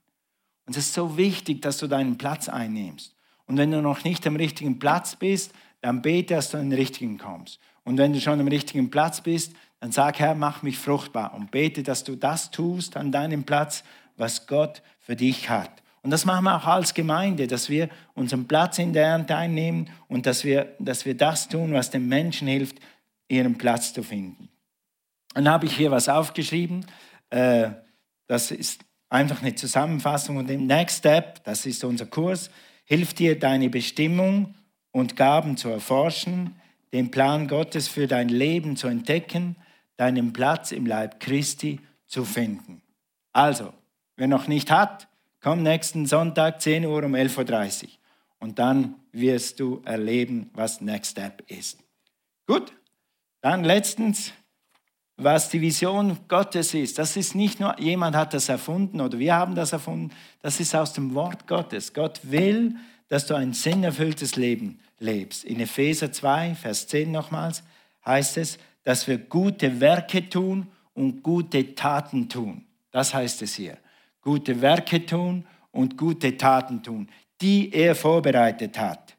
Und 0.67 0.77
es 0.77 0.87
ist 0.87 0.95
so 0.95 1.19
wichtig, 1.19 1.61
dass 1.61 1.77
du 1.77 1.89
deinen 1.89 2.17
Platz 2.17 2.49
einnimmst. 2.49 3.15
Und 3.45 3.59
wenn 3.59 3.71
du 3.71 3.83
noch 3.83 4.03
nicht 4.05 4.27
am 4.27 4.37
richtigen 4.37 4.79
Platz 4.79 5.17
bist, 5.17 5.53
dann 5.83 6.01
bete, 6.01 6.35
dass 6.35 6.51
du 6.51 6.59
an 6.59 6.71
den 6.71 6.79
richtigen 6.79 7.19
kommst. 7.19 7.59
Und 7.85 7.99
wenn 7.99 8.13
du 8.13 8.21
schon 8.21 8.41
am 8.41 8.49
richtigen 8.49 8.91
Platz 8.91 9.21
bist, 9.21 9.55
dann 9.81 9.93
sag, 9.93 10.19
Herr, 10.19 10.35
mach 10.35 10.63
mich 10.63 10.79
fruchtbar 10.79 11.35
und 11.35 11.51
bete, 11.51 11.83
dass 11.83 12.05
du 12.05 12.17
das 12.17 12.51
tust 12.51 12.97
an 12.97 13.13
deinem 13.13 13.45
Platz, 13.45 13.85
was 14.17 14.47
Gott 14.47 14.83
für 14.99 15.17
dich 15.17 15.49
hat. 15.49 15.71
Und 16.03 16.11
das 16.11 16.25
machen 16.25 16.45
wir 16.45 16.57
auch 16.57 16.67
als 16.67 16.95
Gemeinde, 16.95 17.47
dass 17.47 17.69
wir 17.69 17.89
unseren 18.15 18.47
Platz 18.49 18.79
in 18.79 18.93
der 18.93 19.07
Ernte 19.07 19.37
einnehmen 19.37 19.91
und 20.09 20.27
dass 20.27 20.45
wir, 20.45 20.75
dass 20.79 21.05
wir 21.05 21.17
das 21.17 21.49
tun, 21.49 21.73
was 21.73 21.91
den 21.91 22.09
Menschen 22.09 22.49
hilft, 22.49 22.79
ihren 23.29 23.59
Platz 23.59 23.93
zu 23.93 24.03
finden. 24.03 24.49
Dann 25.35 25.49
habe 25.49 25.67
ich 25.67 25.77
hier 25.77 25.91
was 25.91 26.09
aufgeschrieben. 26.09 26.87
Äh, 27.31 27.71
das 28.27 28.51
ist 28.51 28.85
einfach 29.09 29.43
eine 29.43 29.55
Zusammenfassung 29.55 30.37
und 30.37 30.51
im 30.51 30.67
Next 30.67 30.99
Step, 30.99 31.45
das 31.45 31.67
ist 31.67 31.85
unser 31.85 32.07
Kurs, 32.07 32.51
hilft 32.85 33.19
dir 33.19 33.39
deine 33.39 33.69
Bestimmung 33.71 34.55
und 34.91 35.17
Gaben 35.17 35.57
zu 35.57 35.69
erforschen, 35.69 36.57
den 36.93 37.11
Plan 37.11 37.49
Gottes 37.49 37.89
für 37.89 38.07
dein 38.07 38.29
Leben 38.29 38.77
zu 38.77 38.89
entdecken, 38.89 39.57
deinen 39.99 40.33
Platz 40.33 40.73
im 40.73 40.87
Leib 40.87 41.21
Christi 41.21 41.81
zu 42.07 42.25
finden. 42.25 42.81
Also, 43.35 43.75
wer 44.17 44.29
noch 44.29 44.49
nicht 44.49 44.71
hat, 44.71 45.09
Komm 45.41 45.63
nächsten 45.63 46.07
Sonntag, 46.07 46.61
10 46.61 46.85
Uhr 46.85 47.05
um 47.05 47.15
11.30 47.15 47.85
Uhr. 47.85 47.89
Und 48.41 48.59
dann 48.59 48.97
wirst 49.13 49.61
du 49.61 49.83
erleben, 49.85 50.51
was 50.53 50.81
Next 50.81 51.13
Step 51.13 51.43
ist. 51.49 51.79
Gut, 52.47 52.73
dann 53.41 53.63
letztens, 53.63 54.33
was 55.17 55.49
die 55.49 55.61
Vision 55.61 56.19
Gottes 56.29 56.75
ist. 56.75 56.99
Das 56.99 57.17
ist 57.17 57.35
nicht 57.35 57.61
nur, 57.61 57.79
jemand 57.81 58.17
hat 58.17 58.35
das 58.35 58.49
erfunden 58.49 59.01
oder 59.01 59.19
wir 59.19 59.35
haben 59.35 59.55
das 59.55 59.73
erfunden. 59.73 60.11
Das 60.43 60.61
ist 60.61 60.75
aus 60.75 60.93
dem 60.93 61.15
Wort 61.15 61.47
Gottes. 61.47 61.95
Gott 61.95 62.21
will, 62.23 62.77
dass 63.09 63.27
du 63.27 63.35
ein 63.35 63.53
sinnerfülltes 63.53 64.37
Leben 64.37 64.81
lebst. 64.99 65.45
In 65.45 65.61
Epheser 65.61 66.11
2, 66.11 66.57
Vers 66.57 66.89
10 66.89 67.11
nochmals 67.11 67.63
heißt 68.05 68.39
es, 68.39 68.59
dass 68.85 69.07
wir 69.07 69.19
gute 69.19 69.81
Werke 69.81 70.29
tun 70.29 70.69
und 70.95 71.23
gute 71.23 71.75
Taten 71.75 72.29
tun. 72.29 72.65
Das 72.91 73.13
heißt 73.15 73.43
es 73.43 73.55
hier 73.55 73.79
gute 74.29 74.61
Werke 74.61 75.07
tun 75.07 75.47
und 75.71 75.97
gute 75.97 76.37
Taten 76.37 76.83
tun, 76.83 77.09
die 77.41 77.73
er 77.73 77.95
vorbereitet 77.95 78.79
hat. 78.79 79.17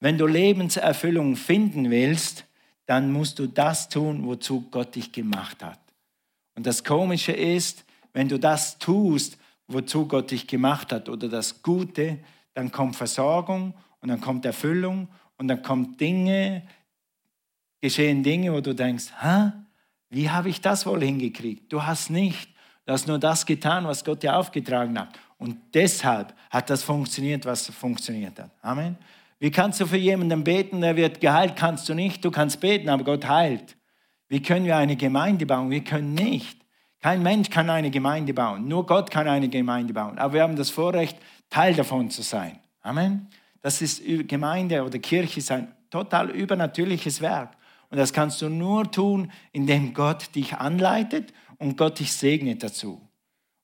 Wenn 0.00 0.18
du 0.18 0.26
Lebenserfüllung 0.26 1.36
finden 1.36 1.90
willst, 1.90 2.44
dann 2.86 3.12
musst 3.12 3.38
du 3.38 3.46
das 3.46 3.88
tun, 3.88 4.26
wozu 4.26 4.68
Gott 4.70 4.96
dich 4.96 5.12
gemacht 5.12 5.62
hat. 5.62 5.78
Und 6.56 6.66
das 6.66 6.82
Komische 6.82 7.30
ist, 7.30 7.84
wenn 8.12 8.28
du 8.28 8.36
das 8.36 8.78
tust, 8.78 9.38
wozu 9.68 10.08
Gott 10.08 10.32
dich 10.32 10.48
gemacht 10.48 10.90
hat, 10.90 11.08
oder 11.08 11.28
das 11.28 11.62
Gute, 11.62 12.18
dann 12.54 12.72
kommt 12.72 12.96
Versorgung 12.96 13.74
und 14.00 14.08
dann 14.08 14.20
kommt 14.20 14.44
Erfüllung 14.44 15.06
und 15.38 15.46
dann 15.46 15.62
kommen 15.62 15.96
Dinge, 15.98 16.62
geschehen 17.80 18.22
Dinge, 18.22 18.52
wo 18.52 18.60
du 18.60 18.74
denkst, 18.74 19.06
Hä? 19.20 19.52
wie 20.10 20.28
habe 20.28 20.48
ich 20.48 20.60
das 20.60 20.86
wohl 20.86 21.02
hingekriegt? 21.02 21.72
Du 21.72 21.82
hast 21.82 22.10
nicht, 22.10 22.50
du 22.84 22.92
hast 22.92 23.06
nur 23.06 23.18
das 23.18 23.46
getan, 23.46 23.84
was 23.84 24.04
Gott 24.04 24.22
dir 24.22 24.36
aufgetragen 24.36 24.98
hat. 24.98 25.18
Und 25.38 25.56
deshalb 25.72 26.34
hat 26.50 26.68
das 26.68 26.82
funktioniert, 26.82 27.46
was 27.46 27.66
funktioniert 27.68 28.38
hat. 28.38 28.50
Amen. 28.60 28.96
Wie 29.38 29.50
kannst 29.50 29.80
du 29.80 29.86
für 29.86 29.96
jemanden 29.96 30.44
beten, 30.44 30.82
der 30.82 30.96
wird 30.96 31.20
geheilt? 31.20 31.56
Kannst 31.56 31.88
du 31.88 31.94
nicht. 31.94 32.22
Du 32.22 32.30
kannst 32.30 32.60
beten, 32.60 32.90
aber 32.90 33.04
Gott 33.04 33.26
heilt. 33.26 33.76
Wie 34.28 34.42
können 34.42 34.66
wir 34.66 34.76
eine 34.76 34.96
Gemeinde 34.96 35.46
bauen? 35.46 35.70
Wir 35.70 35.82
können 35.82 36.12
nicht. 36.12 36.60
Kein 37.00 37.22
Mensch 37.22 37.48
kann 37.48 37.70
eine 37.70 37.90
Gemeinde 37.90 38.34
bauen. 38.34 38.68
Nur 38.68 38.84
Gott 38.84 39.10
kann 39.10 39.26
eine 39.26 39.48
Gemeinde 39.48 39.94
bauen. 39.94 40.18
Aber 40.18 40.34
wir 40.34 40.42
haben 40.42 40.56
das 40.56 40.68
Vorrecht, 40.68 41.16
Teil 41.48 41.74
davon 41.74 42.10
zu 42.10 42.20
sein. 42.20 42.58
Amen. 42.82 43.28
Das 43.62 43.80
ist 43.80 44.02
Gemeinde 44.28 44.84
oder 44.84 44.98
Kirche 44.98 45.38
ist 45.38 45.50
ein 45.50 45.74
total 45.88 46.30
übernatürliches 46.30 47.22
Werk. 47.22 47.56
Und 47.90 47.98
das 47.98 48.12
kannst 48.12 48.40
du 48.40 48.48
nur 48.48 48.90
tun, 48.90 49.32
indem 49.52 49.94
Gott 49.94 50.34
dich 50.34 50.54
anleitet 50.54 51.32
und 51.58 51.76
Gott 51.76 51.98
dich 51.98 52.12
segnet 52.12 52.62
dazu. 52.62 53.06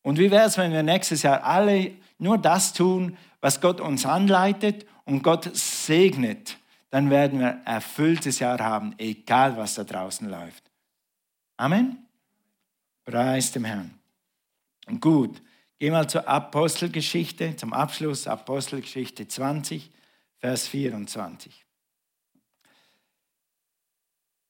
Und 0.02 0.18
wie 0.18 0.30
wäre 0.30 0.46
es, 0.46 0.58
wenn 0.58 0.72
wir 0.72 0.82
nächstes 0.82 1.22
Jahr 1.22 1.42
alle 1.44 1.92
nur 2.18 2.38
das 2.38 2.72
tun, 2.72 3.16
was 3.40 3.60
Gott 3.60 3.80
uns 3.80 4.04
anleitet 4.04 4.86
und 5.04 5.22
Gott 5.22 5.50
segnet? 5.56 6.58
Dann 6.90 7.10
werden 7.10 7.40
wir 7.40 7.54
ein 7.54 7.66
erfülltes 7.66 8.38
Jahr 8.38 8.58
haben, 8.58 8.94
egal 8.98 9.56
was 9.56 9.74
da 9.74 9.84
draußen 9.84 10.28
läuft. 10.28 10.70
Amen. 11.56 12.06
Preis 13.04 13.52
dem 13.52 13.64
Herrn. 13.64 13.98
Gut, 15.00 15.42
gehen 15.78 15.92
wir 15.92 16.06
zur 16.06 16.28
Apostelgeschichte, 16.28 17.56
zum 17.56 17.72
Abschluss, 17.72 18.26
Apostelgeschichte 18.26 19.26
20, 19.26 19.90
Vers 20.38 20.68
24. 20.68 21.65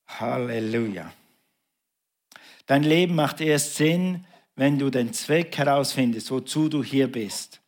Halleluja. 0.06 1.12
Dein 2.66 2.82
Leben 2.82 3.14
macht 3.14 3.40
erst 3.40 3.76
Sinn, 3.76 4.24
wenn 4.54 4.78
du 4.78 4.90
den 4.90 5.12
Zweck 5.12 5.56
herausfindest, 5.56 6.30
wozu 6.30 6.68
du 6.68 6.82
hier 6.82 7.10
bist. 7.10 7.60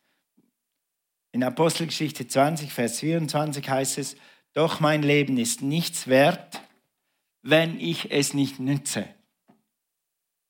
In 1.31 1.43
Apostelgeschichte 1.43 2.27
20, 2.27 2.73
Vers 2.73 2.99
24 2.99 3.69
heißt 3.69 3.97
es, 3.99 4.15
doch 4.53 4.79
mein 4.79 5.03
Leben 5.03 5.37
ist 5.37 5.61
nichts 5.61 6.07
wert, 6.07 6.61
wenn 7.41 7.79
ich 7.79 8.11
es 8.11 8.33
nicht 8.33 8.59
nütze. 8.59 9.07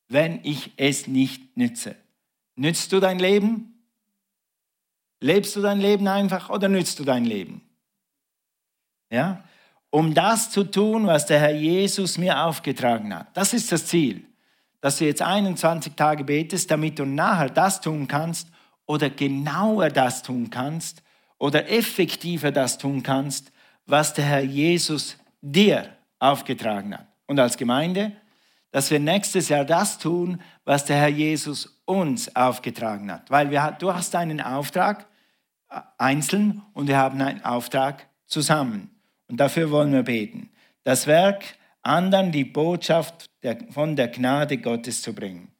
Wenn 0.07 0.43
ich 0.43 0.71
es 0.77 1.07
nicht 1.07 1.55
nütze. 1.57 1.95
Nützt 2.55 2.91
du 2.91 2.99
dein 2.99 3.19
Leben? 3.19 3.85
Lebst 5.19 5.55
du 5.55 5.61
dein 5.61 5.79
Leben 5.79 6.07
einfach 6.07 6.49
oder 6.49 6.69
nützt 6.69 6.97
du 6.99 7.03
dein 7.03 7.25
Leben? 7.25 7.61
Ja? 9.11 9.43
Um 9.91 10.13
das 10.13 10.51
zu 10.51 10.63
tun, 10.63 11.07
was 11.07 11.25
der 11.25 11.39
Herr 11.39 11.55
Jesus 11.55 12.17
mir 12.17 12.43
aufgetragen 12.43 13.13
hat. 13.13 13.27
Das 13.35 13.53
ist 13.53 13.71
das 13.71 13.85
Ziel 13.85 14.29
dass 14.81 14.97
du 14.97 15.05
jetzt 15.05 15.21
21 15.21 15.93
Tage 15.95 16.23
betest, 16.23 16.71
damit 16.71 16.99
du 16.99 17.05
nachher 17.05 17.49
das 17.49 17.81
tun 17.81 18.07
kannst 18.07 18.47
oder 18.85 19.09
genauer 19.09 19.89
das 19.89 20.23
tun 20.23 20.49
kannst 20.49 21.03
oder 21.37 21.69
effektiver 21.69 22.51
das 22.51 22.77
tun 22.77 23.03
kannst, 23.03 23.51
was 23.85 24.13
der 24.13 24.25
Herr 24.25 24.41
Jesus 24.41 25.17
dir 25.41 25.89
aufgetragen 26.19 26.97
hat. 26.97 27.07
Und 27.27 27.39
als 27.39 27.57
Gemeinde, 27.57 28.13
dass 28.71 28.91
wir 28.91 28.99
nächstes 28.99 29.49
Jahr 29.49 29.65
das 29.65 29.97
tun, 29.97 30.41
was 30.63 30.85
der 30.85 30.97
Herr 30.97 31.07
Jesus 31.07 31.81
uns 31.85 32.35
aufgetragen 32.35 33.11
hat. 33.11 33.29
Weil 33.31 33.51
wir, 33.51 33.75
du 33.79 33.93
hast 33.93 34.15
einen 34.15 34.41
Auftrag 34.41 35.07
äh, 35.69 35.79
einzeln 35.97 36.61
und 36.73 36.87
wir 36.87 36.97
haben 36.97 37.19
einen 37.21 37.43
Auftrag 37.43 38.07
zusammen. 38.27 38.91
Und 39.29 39.37
dafür 39.37 39.71
wollen 39.71 39.93
wir 39.93 40.03
beten. 40.03 40.49
Das 40.83 41.07
Werk 41.07 41.43
anderen 41.81 42.31
die 42.31 42.43
Botschaft 42.43 43.29
der, 43.43 43.57
von 43.71 43.95
der 43.95 44.09
Gnade 44.09 44.57
Gottes 44.57 45.01
zu 45.01 45.13
bringen. 45.13 45.51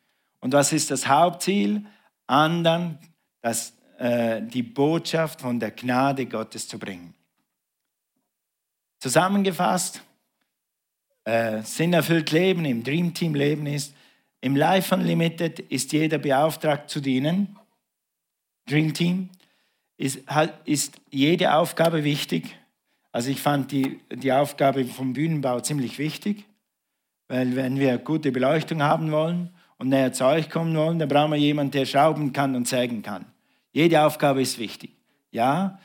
Und 0.42 0.54
was 0.54 0.74
ist 0.74 0.92
das 0.92 1.08
Hauptziel? 1.08 1.86
Anderen 2.28 2.98
das, 3.42 3.74
äh, 3.98 4.42
die 4.42 4.64
Botschaft 4.64 5.42
von 5.42 5.60
der 5.60 5.72
Gnade 5.72 6.26
Gottes 6.26 6.68
zu 6.68 6.78
bringen. 6.78 7.14
Zusammengefasst, 9.00 10.02
äh, 11.24 11.62
sinnerfüllt 11.62 12.32
Leben 12.32 12.66
im 12.66 12.84
Dream 12.84 13.14
Team 13.14 13.36
Leben 13.36 13.66
ist, 13.66 13.94
im 14.42 14.56
Life 14.56 14.94
Unlimited 14.96 15.60
ist 15.60 15.92
jeder 15.92 16.18
beauftragt 16.18 16.90
zu 16.90 17.02
dienen. 17.02 17.58
Dream 18.66 18.94
Team 18.94 19.30
ist, 19.98 20.20
ist 20.64 20.96
jede 21.10 21.54
Aufgabe 21.54 22.04
wichtig. 22.04 22.58
Also 23.12 23.32
ich 23.32 23.42
fand 23.42 23.72
die, 23.72 24.00
die 24.14 24.32
Aufgabe 24.32 24.86
vom 24.86 25.14
Bühnenbau 25.14 25.60
ziemlich 25.62 25.98
wichtig, 25.98 26.46
weil 27.28 27.56
wenn 27.56 27.80
wir 27.80 27.98
gute 27.98 28.32
Beleuchtung 28.32 28.84
haben 28.84 29.12
wollen 29.12 29.50
und 29.78 29.90
näher 29.90 30.14
zu 30.14 30.26
euch 30.26 30.50
kommen 30.50 30.76
wollen, 30.76 31.00
dann 31.00 31.10
brauchen 31.10 31.32
wir 31.32 31.40
jemanden, 31.40 31.72
der 31.72 31.86
schrauben 31.86 32.34
kann 32.34 32.56
und 32.56 32.68
sägen 32.68 33.02
kann. 33.02 33.26
Jede 33.72 34.04
Aufgabe 34.04 34.42
ist 34.42 34.60
wichtig. 34.60 34.96
Ja, 35.32 35.80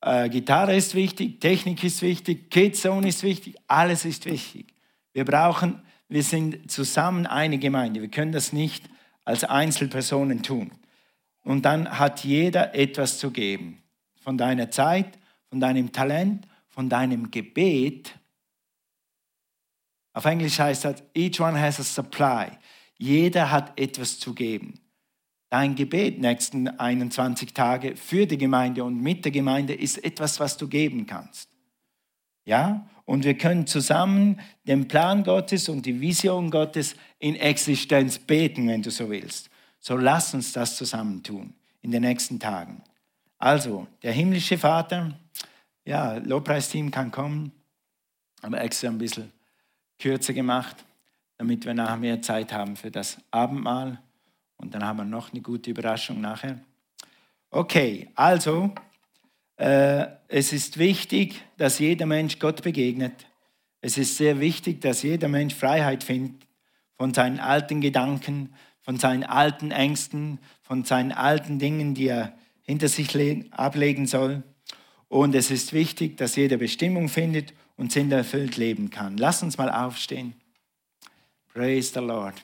äh, 0.00 0.28
Gitarre 0.28 0.76
ist 0.76 0.94
wichtig, 0.94 1.40
Technik 1.40 1.82
ist 1.82 2.02
wichtig, 2.02 2.50
Kidzone 2.50 3.08
ist 3.08 3.22
wichtig, 3.22 3.56
alles 3.66 4.04
ist 4.04 4.26
wichtig. 4.26 4.74
Wir 5.12 5.24
brauchen, 5.24 5.82
wir 6.08 6.22
sind 6.22 6.70
zusammen 6.70 7.26
eine 7.26 7.58
Gemeinde. 7.58 8.00
Wir 8.00 8.08
können 8.08 8.32
das 8.32 8.52
nicht 8.52 8.88
als 9.24 9.44
Einzelpersonen 9.44 10.42
tun. 10.42 10.72
Und 11.44 11.64
dann 11.64 11.98
hat 11.98 12.24
jeder 12.24 12.74
etwas 12.74 13.18
zu 13.18 13.30
geben. 13.30 13.82
Von 14.20 14.38
deiner 14.38 14.70
Zeit, 14.70 15.18
von 15.48 15.60
deinem 15.60 15.92
Talent 15.92 16.46
von 16.78 16.88
deinem 16.88 17.32
Gebet. 17.32 18.14
Auf 20.12 20.26
Englisch 20.26 20.60
heißt 20.60 20.84
das, 20.84 21.02
each 21.12 21.40
one 21.40 21.60
has 21.60 21.80
a 21.80 21.82
supply. 21.82 22.52
Jeder 22.96 23.50
hat 23.50 23.76
etwas 23.80 24.20
zu 24.20 24.32
geben. 24.32 24.78
Dein 25.50 25.74
Gebet 25.74 26.20
nächsten 26.20 26.68
21 26.68 27.52
Tage 27.52 27.96
für 27.96 28.28
die 28.28 28.38
Gemeinde 28.38 28.84
und 28.84 29.02
mit 29.02 29.24
der 29.24 29.32
Gemeinde 29.32 29.74
ist 29.74 30.04
etwas, 30.04 30.38
was 30.38 30.56
du 30.56 30.68
geben 30.68 31.04
kannst. 31.04 31.50
Ja? 32.44 32.88
Und 33.04 33.24
wir 33.24 33.36
können 33.36 33.66
zusammen 33.66 34.40
den 34.62 34.86
Plan 34.86 35.24
Gottes 35.24 35.68
und 35.68 35.84
die 35.84 36.00
Vision 36.00 36.48
Gottes 36.48 36.94
in 37.18 37.34
Existenz 37.34 38.20
beten, 38.20 38.68
wenn 38.68 38.82
du 38.82 38.92
so 38.92 39.10
willst. 39.10 39.50
So 39.80 39.96
lass 39.96 40.32
uns 40.32 40.52
das 40.52 40.76
zusammen 40.76 41.24
tun 41.24 41.54
in 41.82 41.90
den 41.90 42.02
nächsten 42.02 42.38
Tagen. 42.38 42.84
Also, 43.36 43.88
der 44.04 44.12
himmlische 44.12 44.58
Vater, 44.58 45.18
ja, 45.88 46.18
Lobpreisteam 46.18 46.90
kann 46.90 47.10
kommen, 47.10 47.50
aber 48.42 48.60
extra 48.60 48.88
ein 48.88 48.98
bisschen 48.98 49.32
kürzer 49.98 50.34
gemacht, 50.34 50.76
damit 51.38 51.64
wir 51.64 51.72
nachher 51.72 51.96
mehr 51.96 52.20
Zeit 52.20 52.52
haben 52.52 52.76
für 52.76 52.90
das 52.90 53.16
Abendmahl. 53.30 53.98
Und 54.58 54.74
dann 54.74 54.84
haben 54.84 54.98
wir 54.98 55.04
noch 55.06 55.32
eine 55.32 55.40
gute 55.40 55.70
Überraschung 55.70 56.20
nachher. 56.20 56.60
Okay, 57.50 58.10
also 58.14 58.74
äh, 59.56 60.06
es 60.28 60.52
ist 60.52 60.76
wichtig, 60.76 61.42
dass 61.56 61.78
jeder 61.78 62.04
Mensch 62.04 62.38
Gott 62.38 62.62
begegnet. 62.62 63.26
Es 63.80 63.96
ist 63.96 64.18
sehr 64.18 64.40
wichtig, 64.40 64.82
dass 64.82 65.02
jeder 65.02 65.28
Mensch 65.28 65.54
Freiheit 65.54 66.04
findet 66.04 66.46
von 66.98 67.14
seinen 67.14 67.40
alten 67.40 67.80
Gedanken, 67.80 68.52
von 68.82 68.98
seinen 68.98 69.24
alten 69.24 69.70
Ängsten, 69.70 70.38
von 70.60 70.84
seinen 70.84 71.12
alten 71.12 71.58
Dingen, 71.58 71.94
die 71.94 72.08
er 72.08 72.36
hinter 72.60 72.88
sich 72.88 73.08
ablegen 73.52 74.06
soll. 74.06 74.42
Und 75.08 75.34
es 75.34 75.50
ist 75.50 75.72
wichtig, 75.72 76.16
dass 76.16 76.36
jeder 76.36 76.58
Bestimmung 76.58 77.08
findet 77.08 77.54
und 77.76 77.92
sinnerfüllt 77.92 78.56
leben 78.56 78.90
kann. 78.90 79.16
Lass 79.16 79.42
uns 79.42 79.56
mal 79.56 79.70
aufstehen. 79.70 80.34
Praise 81.52 81.92
the 81.94 82.00
Lord. 82.00 82.34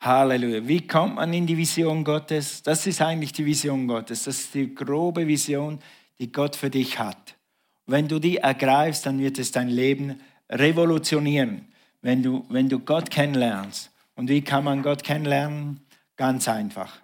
Halleluja. 0.00 0.66
Wie 0.66 0.86
kommt 0.86 1.16
man 1.16 1.32
in 1.32 1.46
die 1.46 1.56
Vision 1.56 2.02
Gottes? 2.02 2.62
Das 2.62 2.86
ist 2.86 3.00
eigentlich 3.00 3.32
die 3.32 3.46
Vision 3.46 3.86
Gottes. 3.86 4.24
Das 4.24 4.40
ist 4.40 4.54
die 4.54 4.74
grobe 4.74 5.28
Vision, 5.28 5.78
die 6.18 6.32
Gott 6.32 6.56
für 6.56 6.70
dich 6.70 6.98
hat. 6.98 7.36
Wenn 7.86 8.08
du 8.08 8.18
die 8.18 8.38
ergreifst, 8.38 9.06
dann 9.06 9.20
wird 9.20 9.38
es 9.38 9.52
dein 9.52 9.68
Leben 9.68 10.20
revolutionieren, 10.50 11.68
wenn 12.00 12.22
du, 12.22 12.44
wenn 12.48 12.68
du 12.68 12.80
Gott 12.80 13.10
kennenlernst. 13.10 13.90
Und 14.16 14.28
wie 14.28 14.42
kann 14.42 14.64
man 14.64 14.82
Gott 14.82 15.04
kennenlernen? 15.04 15.80
Ganz 16.16 16.48
einfach. 16.48 17.00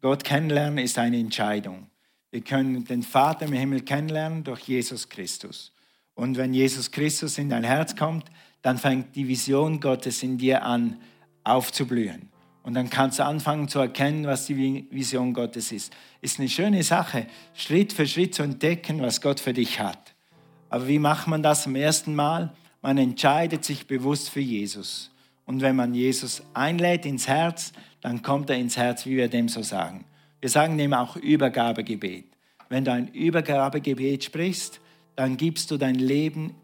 Gott 0.00 0.24
kennenlernen 0.24 0.78
ist 0.78 0.98
eine 0.98 1.18
Entscheidung. 1.18 1.86
Wir 2.30 2.42
können 2.42 2.84
den 2.84 3.02
Vater 3.02 3.46
im 3.46 3.52
Himmel 3.52 3.82
kennenlernen 3.82 4.44
durch 4.44 4.60
Jesus 4.60 5.08
Christus. 5.08 5.72
Und 6.14 6.36
wenn 6.36 6.54
Jesus 6.54 6.90
Christus 6.90 7.38
in 7.38 7.48
dein 7.50 7.64
Herz 7.64 7.96
kommt, 7.96 8.26
dann 8.62 8.78
fängt 8.78 9.16
die 9.16 9.26
Vision 9.26 9.80
Gottes 9.80 10.22
in 10.22 10.38
dir 10.38 10.62
an 10.62 11.00
aufzublühen. 11.44 12.28
Und 12.62 12.74
dann 12.74 12.90
kannst 12.90 13.18
du 13.18 13.24
anfangen 13.24 13.68
zu 13.68 13.78
erkennen, 13.78 14.26
was 14.26 14.46
die 14.46 14.86
Vision 14.90 15.32
Gottes 15.32 15.72
ist. 15.72 15.92
Ist 16.20 16.38
eine 16.38 16.48
schöne 16.48 16.82
Sache, 16.82 17.26
Schritt 17.54 17.92
für 17.92 18.06
Schritt 18.06 18.34
zu 18.34 18.42
entdecken, 18.42 19.00
was 19.00 19.20
Gott 19.20 19.40
für 19.40 19.54
dich 19.54 19.80
hat. 19.80 20.14
Aber 20.68 20.86
wie 20.86 20.98
macht 20.98 21.26
man 21.26 21.42
das 21.42 21.66
am 21.66 21.74
ersten 21.74 22.14
Mal? 22.14 22.52
Man 22.82 22.98
entscheidet 22.98 23.64
sich 23.64 23.86
bewusst 23.86 24.30
für 24.30 24.40
Jesus. 24.40 25.10
Und 25.46 25.62
wenn 25.62 25.74
man 25.74 25.94
Jesus 25.94 26.42
einlädt 26.54 27.06
ins 27.06 27.26
Herz, 27.26 27.72
dann 28.02 28.22
kommt 28.22 28.50
er 28.50 28.56
ins 28.56 28.76
Herz, 28.76 29.06
wie 29.06 29.16
wir 29.16 29.28
dem 29.28 29.48
so 29.48 29.62
sagen. 29.62 30.04
Wir 30.40 30.48
sagen 30.48 30.78
dem 30.78 30.94
auch 30.94 31.16
Übergabegebet. 31.16 32.24
Wenn 32.68 32.84
du 32.84 32.92
ein 32.92 33.08
Übergabegebet 33.08 34.24
sprichst, 34.24 34.80
dann 35.16 35.36
gibst 35.36 35.70
du 35.70 35.76
dein 35.76 35.96
Leben 35.96 36.54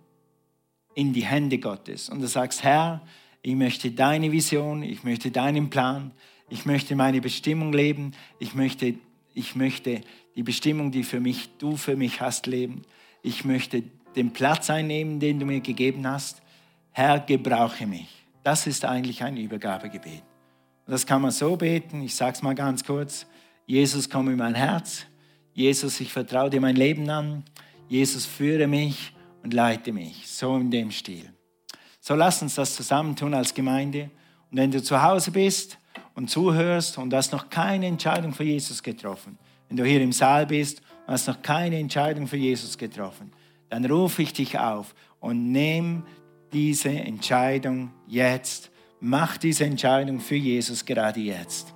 in 0.95 1.12
die 1.12 1.25
Hände 1.25 1.59
Gottes 1.59 2.09
und 2.09 2.21
du 2.21 2.27
sagst, 2.27 2.62
Herr, 2.62 3.03
ich 3.43 3.55
möchte 3.55 3.91
deine 3.91 4.33
Vision, 4.33 4.83
ich 4.83 5.05
möchte 5.05 5.31
deinen 5.31 5.69
Plan, 5.69 6.12
ich 6.49 6.65
möchte 6.65 6.97
meine 6.97 7.21
Bestimmung 7.21 7.73
leben, 7.73 8.12
ich 8.39 8.55
möchte, 8.55 8.95
ich 9.35 9.57
möchte 9.57 10.01
die 10.37 10.43
Bestimmung, 10.43 10.91
die 10.91 11.03
für 11.03 11.21
mich, 11.21 11.51
du 11.59 11.77
für 11.77 11.97
mich 11.97 12.21
hast, 12.21 12.47
leben. 12.47 12.83
Ich 13.23 13.45
möchte 13.45 13.83
den 14.15 14.33
Platz 14.33 14.71
einnehmen, 14.71 15.21
den 15.21 15.39
du 15.41 15.47
mir 15.47 15.61
gegeben 15.61 16.07
hast. 16.07 16.41
Herr, 16.93 17.21
gebrauche 17.21 17.87
mich. 17.87 18.09
Das 18.43 18.67
ist 18.67 18.85
eigentlich 18.85 19.23
ein 19.23 19.37
Übergabegebet. 19.37 20.23
Und 20.87 20.93
das 20.93 21.05
kann 21.07 21.21
man 21.21 21.31
so 21.31 21.57
beten, 21.57 22.03
ich 22.03 22.15
sage 22.15 22.33
es 22.33 22.43
mal 22.43 22.55
ganz 22.55 22.85
kurz. 22.85 23.27
Jesus, 23.66 24.09
komm 24.09 24.29
in 24.29 24.37
mein 24.37 24.55
Herz. 24.55 25.07
Jesus, 25.52 26.00
ich 26.00 26.12
vertraue 26.12 26.50
dir 26.50 26.61
mein 26.61 26.76
Leben 26.76 27.09
an. 27.11 27.44
Jesus, 27.88 28.24
führe 28.24 28.66
mich 28.66 29.12
und 29.42 29.52
leite 29.52 29.92
mich. 29.92 30.29
So 30.29 30.57
in 30.57 30.70
dem 30.70 30.90
Stil. 30.90 31.33
So 32.00 32.14
lass 32.14 32.40
uns 32.42 32.55
das 32.55 32.76
zusammentun 32.76 33.35
als 33.35 33.52
Gemeinde. 33.52 34.11
Und 34.50 34.59
wenn 34.59 34.70
du 34.70 34.81
zu 34.81 35.02
Hause 35.02 35.33
bist 35.33 35.79
und 36.14 36.31
zuhörst 36.31 36.98
und 36.98 37.12
hast 37.12 37.33
noch 37.33 37.50
keine 37.50 37.87
Entscheidung 37.87 38.33
für 38.33 38.44
Jesus 38.44 38.83
getroffen, 38.83 39.38
wenn 39.68 39.76
du 39.76 39.85
hier 39.85 40.00
im 40.00 40.12
Saal 40.12 40.46
bist 40.46 40.81
und 41.07 41.14
hast 41.14 41.26
noch 41.26 41.42
keine 41.42 41.79
Entscheidung 41.79 42.29
für 42.29 42.37
Jesus 42.37 42.79
getroffen, 42.79 43.33
dann 43.68 43.85
rufe 43.85 44.22
ich 44.22 44.33
dich 44.33 44.57
auf 44.59 44.94
und 45.18 45.50
nimm 45.50 46.05
diese 46.52 46.90
Entscheidung 46.90 47.90
jetzt. 48.07 48.70
Mach 49.00 49.37
diese 49.37 49.64
Entscheidung 49.64 50.20
für 50.20 50.37
Jesus 50.37 50.85
gerade 50.85 51.20
jetzt. 51.20 51.76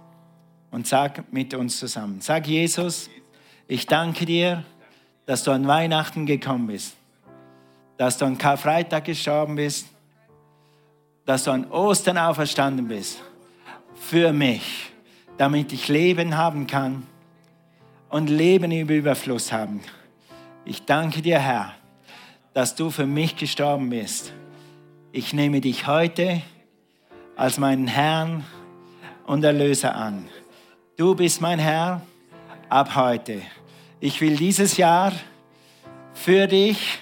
Und 0.70 0.86
sag 0.86 1.32
mit 1.32 1.54
uns 1.54 1.78
zusammen. 1.78 2.20
Sag 2.20 2.46
Jesus, 2.46 3.10
ich 3.66 3.86
danke 3.86 4.24
dir, 4.24 4.64
dass 5.26 5.44
du 5.44 5.50
an 5.50 5.66
Weihnachten 5.66 6.26
gekommen 6.26 6.66
bist, 6.66 6.96
dass 7.96 8.18
du 8.18 8.24
an 8.24 8.38
Karfreitag 8.38 9.04
gestorben 9.04 9.56
bist, 9.56 9.86
dass 11.24 11.44
du 11.44 11.52
an 11.52 11.70
Ostern 11.70 12.18
auferstanden 12.18 12.88
bist. 12.88 13.22
Für 13.94 14.32
mich, 14.32 14.90
damit 15.38 15.72
ich 15.72 15.88
Leben 15.88 16.36
haben 16.36 16.66
kann 16.66 17.06
und 18.08 18.28
Leben 18.28 18.72
im 18.72 18.88
Überfluss 18.88 19.52
haben. 19.52 19.80
Ich 20.64 20.84
danke 20.84 21.22
dir, 21.22 21.38
Herr, 21.38 21.74
dass 22.52 22.74
du 22.74 22.90
für 22.90 23.06
mich 23.06 23.36
gestorben 23.36 23.90
bist. 23.90 24.32
Ich 25.12 25.32
nehme 25.32 25.60
dich 25.60 25.86
heute 25.86 26.42
als 27.36 27.58
meinen 27.58 27.86
Herrn 27.86 28.44
und 29.26 29.44
Erlöser 29.44 29.94
an. 29.94 30.28
Du 31.00 31.14
bist 31.14 31.40
mein 31.40 31.58
Herr 31.58 32.02
ab 32.68 32.94
heute. 32.94 33.40
Ich 34.00 34.20
will 34.20 34.36
dieses 34.36 34.76
Jahr 34.76 35.14
für 36.12 36.46
dich, 36.46 36.98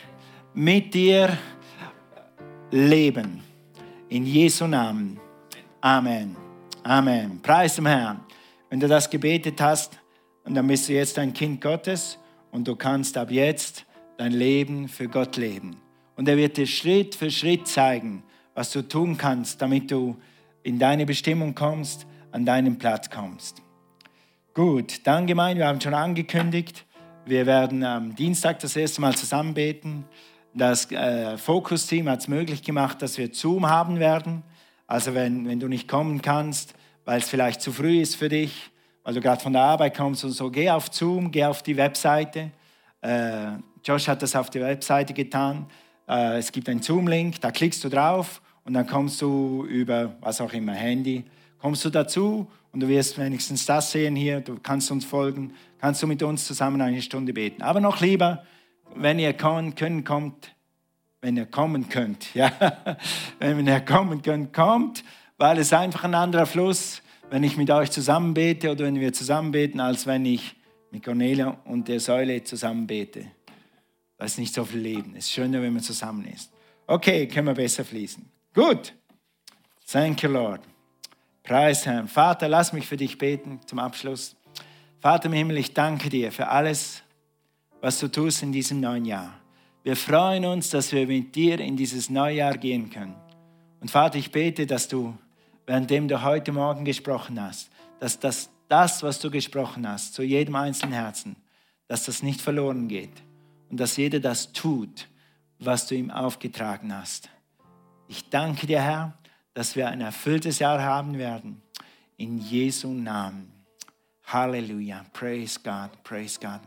mit 0.54 0.94
dir 0.94 1.36
leben. 2.70 3.42
In 4.08 4.24
Jesu 4.24 4.68
Namen. 4.68 5.18
Amen. 5.80 6.36
Amen. 6.84 7.42
Preis 7.42 7.74
dem 7.74 7.86
Herrn. 7.86 8.20
Wenn 8.70 8.78
du 8.78 8.86
das 8.86 9.10
gebetet 9.10 9.60
hast, 9.60 9.98
dann 10.44 10.68
bist 10.68 10.88
du 10.88 10.92
jetzt 10.92 11.18
ein 11.18 11.32
Kind 11.32 11.60
Gottes 11.60 12.18
und 12.52 12.68
du 12.68 12.76
kannst 12.76 13.18
ab 13.18 13.32
jetzt 13.32 13.84
dein 14.16 14.30
Leben 14.30 14.86
für 14.86 15.08
Gott 15.08 15.36
leben. 15.36 15.76
Und 16.14 16.28
er 16.28 16.36
wird 16.36 16.56
dir 16.56 16.68
Schritt 16.68 17.16
für 17.16 17.32
Schritt 17.32 17.66
zeigen, 17.66 18.22
was 18.54 18.70
du 18.70 18.82
tun 18.82 19.16
kannst, 19.16 19.60
damit 19.60 19.90
du 19.90 20.16
in 20.62 20.78
deine 20.78 21.04
Bestimmung 21.04 21.52
kommst, 21.52 22.06
an 22.30 22.46
deinen 22.46 22.78
Platz 22.78 23.10
kommst. 23.10 23.60
Gut, 24.58 25.06
dann 25.06 25.28
Gemeinde, 25.28 25.60
wir 25.60 25.68
haben 25.68 25.80
schon 25.80 25.94
angekündigt, 25.94 26.84
wir 27.24 27.46
werden 27.46 27.84
am 27.84 28.16
Dienstag 28.16 28.58
das 28.58 28.74
erste 28.74 29.00
Mal 29.00 29.14
zusammen 29.14 29.54
beten. 29.54 30.04
Das 30.52 30.90
äh, 30.90 31.38
Fokus-Team 31.38 32.08
hat 32.08 32.18
es 32.18 32.26
möglich 32.26 32.64
gemacht, 32.64 33.00
dass 33.00 33.18
wir 33.18 33.32
Zoom 33.32 33.68
haben 33.68 34.00
werden. 34.00 34.42
Also 34.88 35.14
wenn, 35.14 35.46
wenn 35.46 35.60
du 35.60 35.68
nicht 35.68 35.86
kommen 35.86 36.22
kannst, 36.22 36.74
weil 37.04 37.20
es 37.20 37.28
vielleicht 37.28 37.62
zu 37.62 37.70
früh 37.70 38.00
ist 38.00 38.16
für 38.16 38.28
dich, 38.28 38.72
weil 39.04 39.14
du 39.14 39.20
gerade 39.20 39.40
von 39.40 39.52
der 39.52 39.62
Arbeit 39.62 39.96
kommst 39.96 40.24
und 40.24 40.32
so, 40.32 40.50
geh 40.50 40.68
auf 40.70 40.88
Zoom, 40.90 41.30
geh 41.30 41.44
auf 41.44 41.62
die 41.62 41.76
Webseite. 41.76 42.50
Äh, 43.00 43.52
Josh 43.84 44.08
hat 44.08 44.22
das 44.22 44.34
auf 44.34 44.50
die 44.50 44.60
Webseite 44.60 45.14
getan. 45.14 45.66
Äh, 46.08 46.38
es 46.38 46.50
gibt 46.50 46.68
einen 46.68 46.82
Zoom-Link, 46.82 47.40
da 47.40 47.52
klickst 47.52 47.84
du 47.84 47.88
drauf 47.88 48.42
und 48.64 48.74
dann 48.74 48.88
kommst 48.88 49.22
du 49.22 49.66
über, 49.66 50.16
was 50.20 50.40
auch 50.40 50.52
immer, 50.52 50.72
Handy, 50.72 51.26
kommst 51.60 51.84
du 51.84 51.90
dazu 51.90 52.48
und 52.78 52.82
du 52.82 52.88
wirst 52.90 53.18
wenigstens 53.18 53.66
das 53.66 53.90
sehen 53.90 54.14
hier, 54.14 54.40
du 54.40 54.56
kannst 54.62 54.92
uns 54.92 55.04
folgen, 55.04 55.52
kannst 55.80 56.00
du 56.00 56.06
mit 56.06 56.22
uns 56.22 56.46
zusammen 56.46 56.80
eine 56.80 57.02
Stunde 57.02 57.32
beten. 57.32 57.60
Aber 57.60 57.80
noch 57.80 58.00
lieber, 58.00 58.44
wenn 58.94 59.18
ihr 59.18 59.32
kommen 59.32 59.74
können, 59.74 60.04
kommt, 60.04 60.54
wenn 61.20 61.36
ihr 61.36 61.46
kommen 61.46 61.88
könnt, 61.88 62.32
ja, 62.36 62.52
wenn 63.40 63.66
ihr 63.66 63.80
kommen 63.80 64.22
könnt, 64.22 64.52
kommt, 64.52 65.02
weil 65.38 65.58
es 65.58 65.72
einfach 65.72 66.04
ein 66.04 66.14
anderer 66.14 66.46
Fluss, 66.46 67.02
wenn 67.30 67.42
ich 67.42 67.56
mit 67.56 67.68
euch 67.68 67.90
zusammen 67.90 68.32
bete 68.32 68.70
oder 68.70 68.84
wenn 68.84 69.00
wir 69.00 69.12
zusammen 69.12 69.50
beten, 69.50 69.80
als 69.80 70.06
wenn 70.06 70.24
ich 70.24 70.54
mit 70.92 71.04
Cornelia 71.04 71.58
und 71.64 71.88
der 71.88 71.98
Säule 71.98 72.44
zusammen 72.44 72.86
bete. 72.86 73.26
Da 74.18 74.26
ist 74.26 74.38
nicht 74.38 74.54
so 74.54 74.64
viel 74.64 74.78
Leben. 74.78 75.16
Es 75.16 75.24
ist 75.24 75.32
schöner, 75.32 75.60
wenn 75.62 75.72
man 75.72 75.82
zusammen 75.82 76.28
ist. 76.32 76.52
Okay, 76.86 77.26
können 77.26 77.48
wir 77.48 77.54
besser 77.54 77.84
fließen. 77.84 78.24
Gut. 78.54 78.94
Thank 79.84 80.22
you, 80.22 80.30
Lord. 80.30 80.60
Preis 81.48 81.86
Herrn. 81.86 82.08
Vater, 82.08 82.46
lass 82.46 82.74
mich 82.74 82.86
für 82.86 82.98
dich 82.98 83.16
beten 83.16 83.58
zum 83.64 83.78
Abschluss. 83.78 84.36
Vater 85.00 85.26
im 85.26 85.32
Himmel, 85.32 85.56
ich 85.56 85.72
danke 85.72 86.10
dir 86.10 86.30
für 86.30 86.48
alles, 86.48 87.02
was 87.80 87.98
du 87.98 88.08
tust 88.08 88.42
in 88.42 88.52
diesem 88.52 88.80
neuen 88.80 89.06
Jahr. 89.06 89.32
Wir 89.82 89.96
freuen 89.96 90.44
uns, 90.44 90.68
dass 90.68 90.92
wir 90.92 91.06
mit 91.06 91.34
dir 91.34 91.58
in 91.58 91.74
dieses 91.74 92.10
neue 92.10 92.36
Jahr 92.36 92.58
gehen 92.58 92.90
können. 92.90 93.14
Und 93.80 93.90
Vater, 93.90 94.18
ich 94.18 94.30
bete, 94.30 94.66
dass 94.66 94.88
du, 94.88 95.16
währenddem 95.64 96.06
du 96.06 96.22
heute 96.22 96.52
Morgen 96.52 96.84
gesprochen 96.84 97.40
hast, 97.40 97.70
dass 97.98 98.20
das, 98.20 98.50
das, 98.68 99.02
was 99.02 99.18
du 99.18 99.30
gesprochen 99.30 99.88
hast, 99.88 100.12
zu 100.12 100.22
jedem 100.22 100.54
einzelnen 100.54 100.92
Herzen, 100.92 101.34
dass 101.86 102.04
das 102.04 102.22
nicht 102.22 102.42
verloren 102.42 102.88
geht 102.88 103.22
und 103.70 103.80
dass 103.80 103.96
jeder 103.96 104.20
das 104.20 104.52
tut, 104.52 105.08
was 105.58 105.86
du 105.86 105.94
ihm 105.94 106.10
aufgetragen 106.10 106.94
hast. 106.94 107.30
Ich 108.06 108.28
danke 108.28 108.66
dir, 108.66 108.82
Herr, 108.82 109.18
dass 109.58 109.74
wir 109.74 109.88
ein 109.88 110.00
erfülltes 110.00 110.60
Jahr 110.60 110.80
haben 110.80 111.18
werden. 111.18 111.60
In 112.16 112.38
Jesu 112.38 112.92
Namen. 112.92 113.50
Halleluja. 114.22 115.04
Praise 115.12 115.58
God. 115.58 115.90
Praise 116.04 116.38
God. 116.38 116.60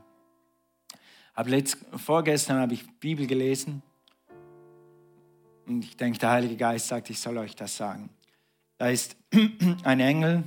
Hab 1.33 1.47
letzt, 1.47 1.77
vorgestern 1.95 2.57
habe 2.57 2.73
ich 2.73 2.85
Bibel 2.99 3.25
gelesen 3.27 3.81
und 5.65 5.85
ich 5.85 5.95
denke, 5.95 6.19
der 6.19 6.31
Heilige 6.31 6.57
Geist 6.57 6.89
sagt, 6.89 7.09
ich 7.09 7.17
soll 7.17 7.37
euch 7.37 7.55
das 7.55 7.77
sagen. 7.77 8.09
Da 8.77 8.89
ist 8.89 9.15
ein 9.83 10.01
Engel, 10.01 10.43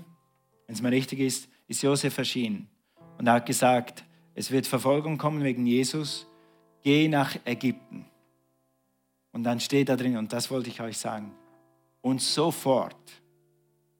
wenn 0.66 0.74
es 0.74 0.83
mir 0.83 0.90
richtig 0.90 1.20
ist, 1.20 1.48
ist 1.66 1.83
Josef 1.83 2.18
erschienen 2.18 2.68
und 3.16 3.26
er 3.26 3.33
hat 3.33 3.46
gesagt, 3.46 4.04
es 4.35 4.50
wird 4.50 4.66
Verfolgung 4.66 5.16
kommen 5.16 5.42
wegen 5.42 5.66
Jesus, 5.66 6.26
geh 6.83 7.09
nach 7.09 7.37
Ägypten. 7.46 8.04
Und 9.33 9.44
dann 9.44 9.61
steht 9.61 9.88
da 9.88 9.96
drin, 9.96 10.18
und 10.18 10.35
das 10.35 10.50
wollte 10.50 10.68
ich 10.68 10.83
euch 10.83 10.98
sagen, 10.98 11.33
und 12.04 12.20
sofort 12.20 13.22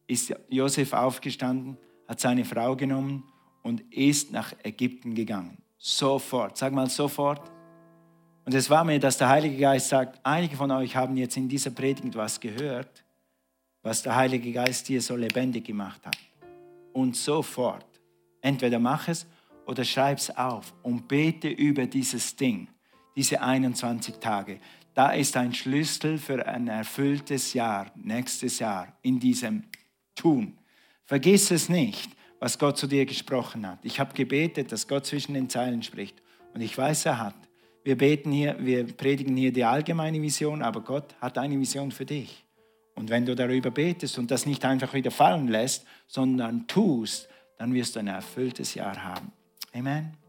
ist 0.07 0.35
Josef 0.51 0.93
aufgestanden, 0.93 1.79
hat 2.07 2.21
seine 2.21 2.45
Frau 2.45 2.77
genommen 2.77 3.25
und 3.63 3.81
ist 3.91 4.31
nach 4.31 4.53
Ägypten 4.63 5.15
gegangen. 5.15 5.57
Sofort, 5.79 6.59
sag 6.59 6.75
mal 6.75 6.91
sofort. 6.91 7.51
Und 8.45 8.53
es 8.53 8.69
war 8.69 8.85
mir, 8.85 9.01
dass 9.01 9.17
der 9.17 9.31
Heilige 9.31 9.57
Geist 9.57 9.89
sagt, 9.89 10.21
einige 10.23 10.55
von 10.55 10.71
euch 10.71 10.95
haben 10.95 11.17
jetzt 11.17 11.39
in 11.39 11.49
dieser 11.49 11.71
Predigt 11.71 12.15
was 12.15 12.39
gehört, 12.39 13.03
was 13.83 14.03
der 14.03 14.15
Heilige 14.15 14.53
Geist 14.53 14.87
dir 14.87 15.01
so 15.01 15.17
lebendig 15.17 15.65
gemacht 15.65 16.05
hat. 16.05 16.19
Und 16.93 17.17
sofort, 17.17 17.87
entweder 18.43 18.79
mach 18.79 19.09
es 19.09 19.27
oder 19.65 19.83
schreib 19.83 20.19
es 20.19 20.29
auf 20.37 20.75
und 20.83 21.09
bete 21.09 21.49
über 21.49 21.87
dieses 21.87 22.37
Ding, 22.37 22.69
diese 23.17 23.41
21 23.41 24.17
Tage. 24.17 24.61
Da 24.95 25.11
ist 25.11 25.37
ein 25.37 25.53
Schlüssel 25.53 26.19
für 26.19 26.47
ein 26.47 26.69
erfülltes 26.69 27.53
Jahr, 27.53 27.91
nächstes 27.97 28.61
Jahr, 28.61 28.97
in 29.03 29.19
diesem 29.19 29.65
Tun. 30.15 30.57
Vergiss 31.05 31.51
es 31.51 31.69
nicht, 31.69 32.11
was 32.39 32.59
Gott 32.59 32.79
zu 32.79 32.87
dir 32.87 33.05
gesprochen 33.05 33.67
hat. 33.67 33.81
Ich 33.83 33.99
habe 33.99 34.15
gebetet, 34.15 34.71
dass 34.71 34.87
Gott 34.87 35.05
zwischen 35.05 35.35
den 35.35 35.51
Zeilen 35.51 35.83
spricht. 35.83 36.23
Und 36.55 36.61
ich 36.61 36.77
weiß, 36.79 37.07
er 37.07 37.19
hat. 37.19 37.35
Wir 37.83 37.99
beten 37.99 38.31
hier, 38.31 38.57
wir 38.61 38.87
predigen 38.87 39.37
hier 39.37 39.53
die 39.53 39.65
allgemeine 39.65 40.23
Vision, 40.23 40.63
aber 40.63 40.81
Gott 40.81 41.15
hat 41.21 41.37
eine 41.39 41.59
Vision 41.59 41.91
für 41.91 42.07
dich. 42.07 42.45
Und 42.95 43.11
wenn 43.11 43.27
du 43.27 43.35
darüber 43.35 43.71
betest 43.71 44.19
und 44.19 44.31
das 44.31 44.47
nicht 44.47 44.65
einfach 44.65 44.95
wieder 44.95 45.11
fallen 45.11 45.49
lässt, 45.49 45.85
sondern 46.07 46.67
tust, 46.69 47.29
dann 47.59 47.75
wirst 47.75 47.97
du 47.97 48.01
ein 48.01 48.07
erfülltes 48.07 48.75
Jahr 48.75 49.03
haben. 49.03 49.33
Amen. 49.75 50.24